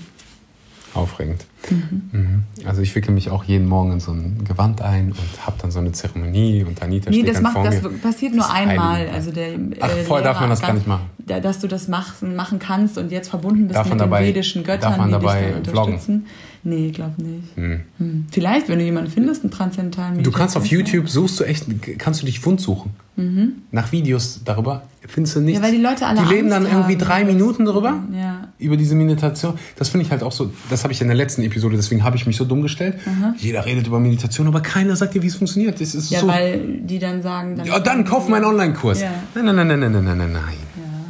[0.95, 1.45] Aufregend.
[1.71, 2.45] Mhm.
[2.65, 5.71] Also ich wickel mich auch jeden Morgen in so ein Gewand ein und habe dann
[5.71, 9.09] so eine Zeremonie und Anita nee, steht das, macht, vor das passiert nur einmal.
[9.09, 11.11] Also der, Ach, äh, vorher darf man das gar nicht machen.
[11.19, 14.65] Dass du das machen, machen kannst und jetzt verbunden bist darf mit den dabei, vedischen
[14.65, 16.05] Göttern, darf man dabei die dich dann unterstützen.
[16.05, 16.27] Vloggen?
[16.69, 17.57] Nee, glaube nicht.
[17.57, 17.81] Hm.
[17.97, 18.27] Hm.
[18.31, 21.65] Vielleicht, wenn du jemanden findest, einen transzendentalen Du kannst auf YouTube, suchst du echt,
[21.97, 22.91] kannst du dich wund suchen.
[23.17, 23.55] Mhm.
[23.73, 25.59] Nach Videos darüber findest du nichts.
[25.59, 28.49] Ja, weil die Leute alle Die leben Angst dann irgendwie drei Minuten darüber, ja.
[28.59, 29.55] über diese Meditation.
[29.77, 32.17] Das finde ich halt auch so, das habe ich in der letzten Episode, deswegen habe
[32.17, 32.97] ich mich so dumm gestellt.
[33.07, 33.35] Mhm.
[33.39, 35.81] Jeder redet über Meditation, aber keiner sagt dir, wie es funktioniert.
[35.81, 37.57] Das ist ja, so, weil die dann sagen...
[37.57, 39.01] Dann ja, dann kauf meinen Online-Kurs.
[39.01, 39.11] Ja.
[39.35, 40.68] Nein, nein, nein, nein, nein, nein, nein, nein.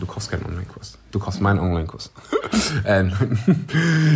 [0.09, 0.99] Du kaufst keinen Online-Kurs.
[1.13, 2.13] Du kaufst meinen Online-Kurs.
[2.85, 3.13] Ähm,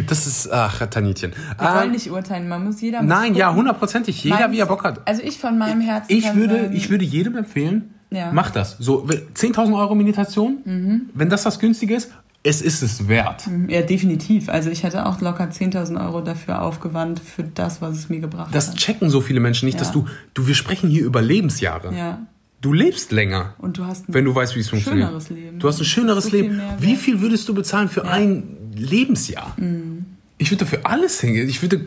[0.08, 1.32] das ist, ach, Tanitchen.
[1.58, 3.02] Wir ähm, wollen nicht urteilen, man muss jeder...
[3.02, 4.24] Nein, ja, hundertprozentig.
[4.24, 5.06] Jeder, Meins, wie er Bock hat.
[5.06, 8.30] Also ich von meinem Herzen ich würde, sagen, ich würde jedem empfehlen, Ja.
[8.32, 8.76] Mach das.
[8.78, 11.10] So 10.000 Euro Meditation, mhm.
[11.14, 12.10] wenn das das günstige ist,
[12.42, 13.46] es ist es wert.
[13.46, 13.68] Mhm.
[13.68, 14.48] Ja, definitiv.
[14.48, 18.54] Also ich hätte auch locker 10.000 Euro dafür aufgewandt für das, was es mir gebracht
[18.54, 18.74] das hat.
[18.74, 19.80] Das checken so viele Menschen nicht, ja.
[19.80, 21.94] dass du, du, wir sprechen hier über Lebensjahre.
[21.94, 22.18] Ja.
[22.62, 23.54] Du lebst länger.
[23.58, 25.08] Und du hast ein wenn du weißt, wie es funktioniert.
[25.08, 25.58] Schöneres Leben.
[25.58, 26.62] Du hast ein schöneres so Leben.
[26.78, 28.10] Wie viel würdest du bezahlen für ja.
[28.12, 29.54] ein Lebensjahr?
[29.58, 30.06] Mhm.
[30.38, 31.48] Ich würde dafür alles hingehen.
[31.48, 31.86] Ich würde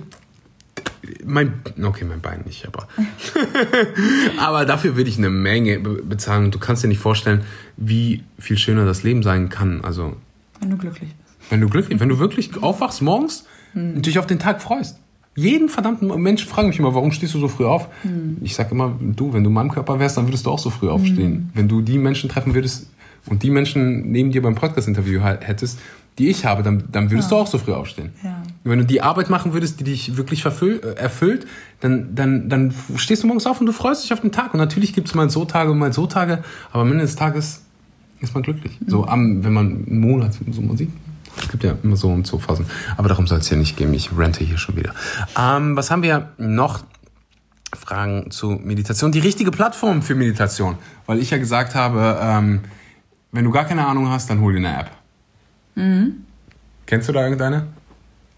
[1.23, 2.89] mein, okay, mein Bein nicht, aber.
[4.37, 6.45] aber dafür würde ich eine Menge bezahlen.
[6.45, 7.45] Und du kannst dir nicht vorstellen,
[7.77, 9.81] wie viel schöner das Leben sein kann.
[9.81, 10.17] Also.
[10.59, 11.51] Wenn du glücklich bist.
[11.51, 13.95] Wenn du glücklich, wenn du wirklich aufwachst morgens hm.
[13.95, 14.99] und dich auf den Tag freust.
[15.35, 17.89] Jeden verdammten Menschen fragen mich immer, warum stehst du so früh auf?
[18.03, 18.37] Hm.
[18.41, 20.69] Ich sage immer, du, wenn du in meinem Körper wärst, dann würdest du auch so
[20.69, 21.33] früh aufstehen.
[21.33, 21.49] Hm.
[21.53, 22.89] Wenn du die Menschen treffen würdest
[23.25, 25.79] und die Menschen neben dir beim Podcast-Interview hättest,
[26.17, 27.37] die ich habe, dann, dann würdest ja.
[27.37, 28.11] du auch so früh aufstehen.
[28.23, 28.41] Ja.
[28.63, 31.45] Wenn du die Arbeit machen würdest, die dich wirklich äh, erfüllt,
[31.81, 34.53] dann, dann, dann stehst du morgens auf und du freust dich auf den Tag.
[34.53, 37.17] Und natürlich gibt es mal so Tage und mal so Tage, aber am Ende des
[37.17, 37.63] Tages
[38.21, 38.79] ist man glücklich.
[38.79, 38.89] Mhm.
[38.89, 40.91] So am, wenn man einen Monat so man sieht.
[41.37, 42.65] Es gibt ja immer so und so Phasen.
[42.97, 43.93] Aber darum soll es ja nicht gehen.
[43.93, 44.93] Ich rente hier schon wieder.
[45.37, 46.83] Ähm, was haben wir noch?
[47.73, 49.11] Fragen zu Meditation.
[49.11, 50.77] Die richtige Plattform für Meditation.
[51.05, 52.61] Weil ich ja gesagt habe, ähm,
[53.31, 54.91] wenn du gar keine Ahnung hast, dann hol dir eine App.
[55.75, 56.23] Mhm.
[56.85, 57.67] Kennst du da irgendeine?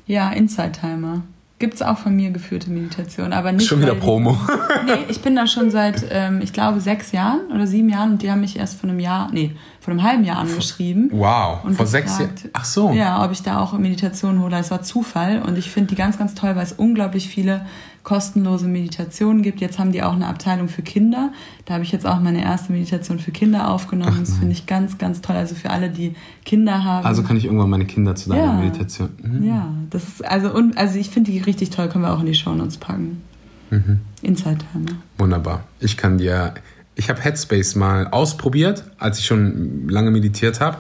[0.07, 1.21] Ja, Inside Timer.
[1.60, 3.67] Gibt es auch von mir geführte Meditation, aber nicht.
[3.67, 4.38] Schon wieder Promo.
[4.86, 8.21] nee, ich bin da schon seit, ähm, ich glaube, sechs Jahren oder sieben Jahren und
[8.21, 9.55] die haben mich erst vor einem Jahr, nee,
[9.88, 11.10] vor einem halben Jahr angeschrieben.
[11.13, 12.34] Wow, und vor gefragt, sechs Jahren.
[12.52, 12.91] Ach so.
[12.91, 14.58] Ja, ob ich da auch Meditation hole.
[14.58, 17.65] Es war Zufall und ich finde die ganz, ganz toll, weil es unglaublich viele
[18.04, 19.62] kostenlose Meditationen gibt.
[19.62, 21.32] Jetzt haben die auch eine Abteilung für Kinder.
[21.63, 24.17] Da habe ich jetzt auch meine erste Meditation für Kinder aufgenommen.
[24.19, 25.38] Das finde ich ganz, ganz toll.
[25.38, 27.06] Also für alle, die Kinder haben.
[27.06, 28.54] Also kann ich irgendwann meine Kinder zu deiner ja.
[28.54, 29.10] Meditation.
[29.21, 29.47] Mhm.
[29.47, 31.88] Ja, das ist also und also ich finde die richtig toll.
[31.88, 33.21] Können wir auch in die Show Notes packen.
[33.69, 34.02] Mhm.
[34.21, 35.00] Inside Timer.
[35.17, 35.63] Wunderbar.
[35.80, 36.56] Ich kann dir.
[36.97, 40.79] Ich habe Headspace mal ausprobiert, als ich schon lange meditiert habe.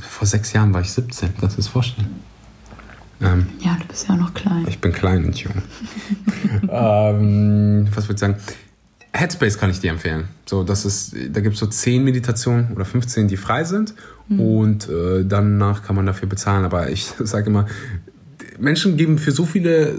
[0.00, 1.34] Vor sechs Jahren war ich 17.
[1.38, 2.08] Kannst du das vorstellen?
[3.20, 4.64] Ähm, ja, du bist ja auch noch klein.
[4.66, 5.52] Ich bin klein und jung.
[6.70, 8.36] ähm, was würde ich sagen?
[9.12, 10.28] Headspace kann ich dir empfehlen.
[10.46, 13.94] So, das ist, da gibt es so 10 Meditationen oder 15, die frei sind.
[14.28, 14.40] Mhm.
[14.40, 16.64] Und äh, danach kann man dafür bezahlen.
[16.64, 17.66] Aber ich sage immer,
[18.58, 19.98] Menschen geben für so viele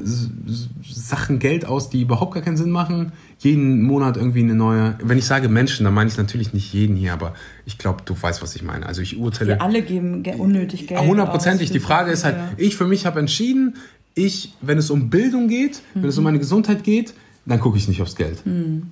[0.84, 3.12] Sachen Geld aus, die überhaupt gar keinen Sinn machen.
[3.40, 4.96] Jeden Monat irgendwie eine neue.
[5.04, 7.34] Wenn ich sage Menschen, dann meine ich natürlich nicht jeden hier, aber
[7.66, 8.86] ich glaube, du weißt, was ich meine.
[8.86, 9.52] Also ich urteile.
[9.52, 11.02] Wir alle geben unnötig Geld.
[11.02, 11.72] Hundertprozentig.
[11.72, 13.76] Die Frage ist halt, ich für mich habe entschieden,
[14.16, 16.02] ich, wenn es um Bildung geht, mhm.
[16.02, 16.26] wenn es um mhm.
[16.26, 17.14] meine Gesundheit geht,
[17.46, 18.46] dann gucke ich nicht aufs Geld.
[18.46, 18.88] Mhm.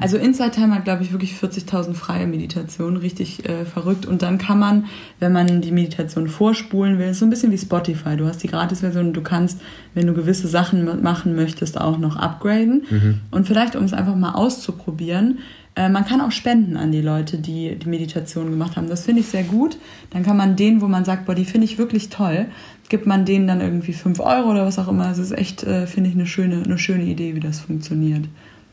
[0.00, 4.06] Also Inside Time hat, glaube ich, wirklich 40.000 freie Meditationen, richtig äh, verrückt.
[4.06, 4.86] Und dann kann man,
[5.18, 8.16] wenn man die Meditation vorspulen will, so ein bisschen wie Spotify.
[8.16, 9.60] Du hast die Gratis-Version und du kannst,
[9.94, 12.84] wenn du gewisse Sachen machen möchtest, auch noch upgraden.
[12.88, 13.20] Mhm.
[13.32, 15.40] Und vielleicht, um es einfach mal auszuprobieren,
[15.74, 18.88] äh, man kann auch spenden an die Leute, die die Meditation gemacht haben.
[18.88, 19.78] Das finde ich sehr gut.
[20.10, 22.46] Dann kann man denen, wo man sagt, boah, die finde ich wirklich toll,
[22.88, 25.08] gibt man denen dann irgendwie 5 Euro oder was auch immer.
[25.08, 28.26] Das ist echt, äh, finde ich, eine schöne, eine schöne Idee, wie das funktioniert.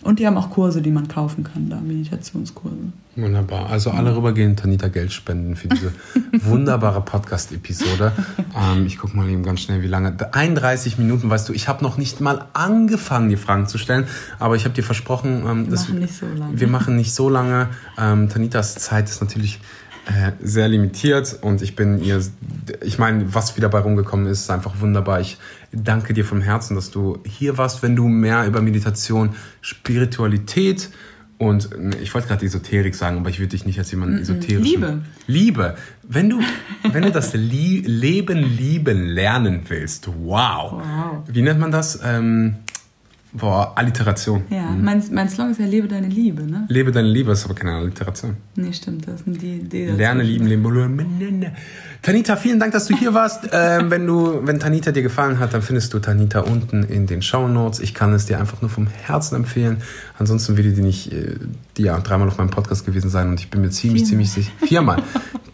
[0.06, 2.76] Und die haben auch Kurse, die man kaufen kann, da Meditationskurse.
[3.15, 3.72] Wunderbar.
[3.72, 5.91] Also alle rübergehen, Tanita Geld spenden für diese
[6.46, 8.12] wunderbare Podcast-Episode.
[8.56, 10.15] Ähm, ich gucke mal eben ganz schnell, wie lange.
[10.32, 14.06] 31 Minuten, weißt du, ich habe noch nicht mal angefangen, die Fragen zu stellen,
[14.38, 16.60] aber ich habe dir versprochen, ähm, wir machen nicht so lange.
[16.60, 17.70] Wir machen nicht so lange.
[17.98, 19.60] Ähm, Tanitas Zeit ist natürlich
[20.06, 22.22] äh, sehr limitiert und ich bin ihr,
[22.84, 25.20] ich meine, was wieder bei rumgekommen ist, ist einfach wunderbar.
[25.20, 25.38] Ich
[25.72, 27.82] danke dir vom Herzen, dass du hier warst.
[27.82, 30.89] Wenn du mehr über Meditation, Spiritualität
[31.38, 31.70] und
[32.02, 34.63] ich wollte gerade Esoterik sagen, aber ich würde dich nicht als jemand esoterisch.
[34.63, 35.02] Liebe.
[35.28, 35.76] Liebe.
[36.04, 36.39] Wenn du,
[36.91, 40.74] wenn du das Lie Leben lieben lernen willst, wow.
[40.74, 41.24] wow.
[41.28, 42.00] Wie nennt man das?
[42.04, 42.58] Ähm,
[43.38, 44.43] Boah, Alliteration.
[44.50, 44.84] Ja, mhm.
[44.84, 46.65] mein, mein Song ist ja Lebe deine Liebe, ne?
[46.69, 48.38] Lebe deine Liebe ist aber keine Alliteration.
[48.56, 49.91] Nee, stimmt, das ist die Idee.
[49.91, 51.45] Lerne, lieben, leben.
[52.06, 53.50] Tanita, vielen Dank, dass du hier warst.
[53.52, 57.24] ähm, wenn, du, wenn Tanita dir gefallen hat, dann findest du Tanita unten in den
[57.24, 57.80] Show Notes.
[57.80, 59.82] Ich kann es dir einfach nur vom Herzen empfehlen.
[60.20, 61.36] Ansonsten würde die nicht äh,
[61.80, 64.26] ja dreimal auf meinem Podcast gewesen sein und ich bin mir ziemlich, viermal.
[64.28, 64.52] ziemlich sicher.
[64.68, 65.02] Viermal.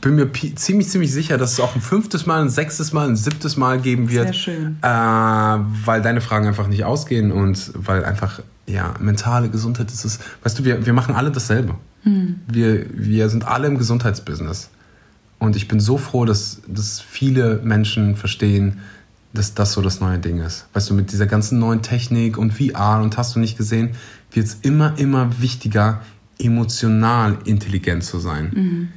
[0.01, 3.15] bin mir ziemlich, ziemlich sicher, dass es auch ein fünftes Mal, ein sechstes Mal, ein
[3.15, 4.25] siebtes Mal geben wird.
[4.25, 4.77] Sehr schön.
[4.81, 10.19] Äh, weil deine Fragen einfach nicht ausgehen und weil einfach, ja, mentale Gesundheit ist es.
[10.43, 11.75] Weißt du, wir, wir machen alle dasselbe.
[12.03, 12.41] Hm.
[12.45, 14.69] Wir, wir sind alle im Gesundheitsbusiness.
[15.41, 18.77] Und ich bin so froh, dass, dass viele Menschen verstehen,
[19.33, 20.67] dass das so das neue Ding ist.
[20.73, 23.95] Weißt du, mit dieser ganzen neuen Technik und VR und hast du nicht gesehen,
[24.31, 26.03] wird es immer, immer wichtiger,
[26.37, 28.51] emotional intelligent zu sein.
[28.53, 28.89] Mhm.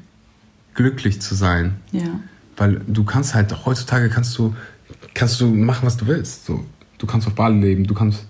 [0.74, 1.76] Glücklich zu sein.
[1.92, 2.20] Ja.
[2.58, 4.54] Weil du kannst halt, heutzutage kannst du,
[5.14, 6.44] kannst du machen, was du willst.
[6.44, 6.62] So,
[6.98, 8.26] du kannst auf Bali leben, du kannst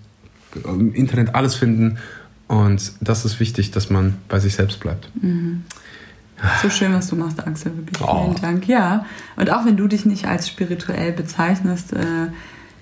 [0.63, 1.97] im Internet alles finden
[2.47, 5.09] Und das ist wichtig, dass man bei sich selbst bleibt.
[5.21, 5.63] Mhm.
[6.61, 7.75] So schön, was du machst, Axel.
[7.77, 8.35] Wirklich vielen oh.
[8.41, 8.67] Dank.
[8.67, 9.05] Ja,
[9.35, 12.27] und auch wenn du dich nicht als spirituell bezeichnest, äh,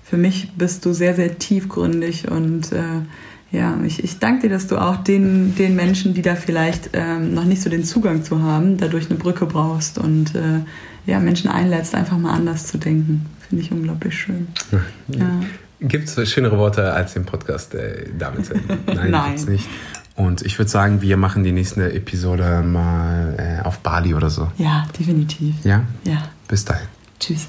[0.02, 3.02] für mich bist du sehr, sehr tiefgründig und äh,
[3.50, 7.34] ja, ich, ich danke dir, dass du auch den, den Menschen, die da vielleicht ähm,
[7.34, 10.60] noch nicht so den Zugang zu haben, dadurch eine Brücke brauchst und äh,
[11.06, 13.26] ja, Menschen einlädst, einfach mal anders zu denken.
[13.48, 14.48] Finde ich unglaublich schön.
[15.08, 15.40] Ja.
[15.80, 18.54] Gibt es schönere Worte als den Podcast äh, damit zu
[18.86, 19.30] Nein, Nein.
[19.30, 19.68] gibt's nicht.
[20.16, 24.50] Und ich würde sagen, wir machen die nächste Episode mal äh, auf Bali oder so.
[24.58, 25.56] Ja, definitiv.
[25.64, 25.82] Ja?
[26.04, 26.22] Ja.
[26.46, 26.86] Bis dahin.
[27.18, 27.48] Tschüss.